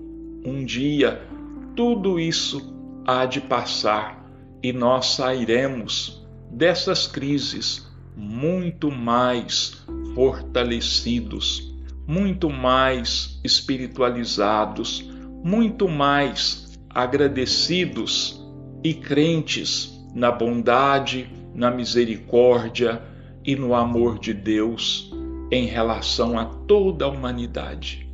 um 0.45 0.63
dia 0.63 1.27
tudo 1.75 2.19
isso 2.19 2.73
há 3.05 3.25
de 3.25 3.41
passar 3.41 4.23
e 4.61 4.71
nós 4.71 5.15
sairemos 5.15 6.25
dessas 6.51 7.07
crises 7.07 7.87
muito 8.15 8.91
mais 8.91 9.83
fortalecidos, 10.13 11.73
muito 12.07 12.49
mais 12.49 13.39
espiritualizados, 13.43 15.09
muito 15.43 15.89
mais 15.89 16.77
agradecidos 16.89 18.41
e 18.83 18.93
crentes 18.93 19.91
na 20.13 20.31
bondade, 20.31 21.29
na 21.55 21.71
misericórdia 21.71 23.01
e 23.43 23.55
no 23.55 23.73
amor 23.73 24.19
de 24.19 24.33
Deus 24.33 25.12
em 25.53 25.67
relação 25.67 26.37
a 26.39 26.45
toda 26.45 27.05
a 27.05 27.09
humanidade. 27.09 28.09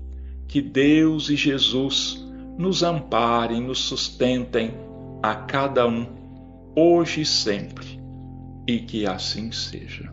Que 0.46 0.62
Deus 0.62 1.30
e 1.30 1.38
Jesus 1.38 2.22
nos 2.58 2.84
amparem, 2.84 3.62
nos 3.62 3.80
sustentem 3.80 4.74
a 5.24 5.36
cada 5.36 5.88
um, 5.88 6.06
hoje 6.76 7.22
e 7.22 7.26
sempre, 7.26 7.98
e 8.68 8.80
que 8.80 9.06
assim 9.06 9.52
seja. 9.54 10.12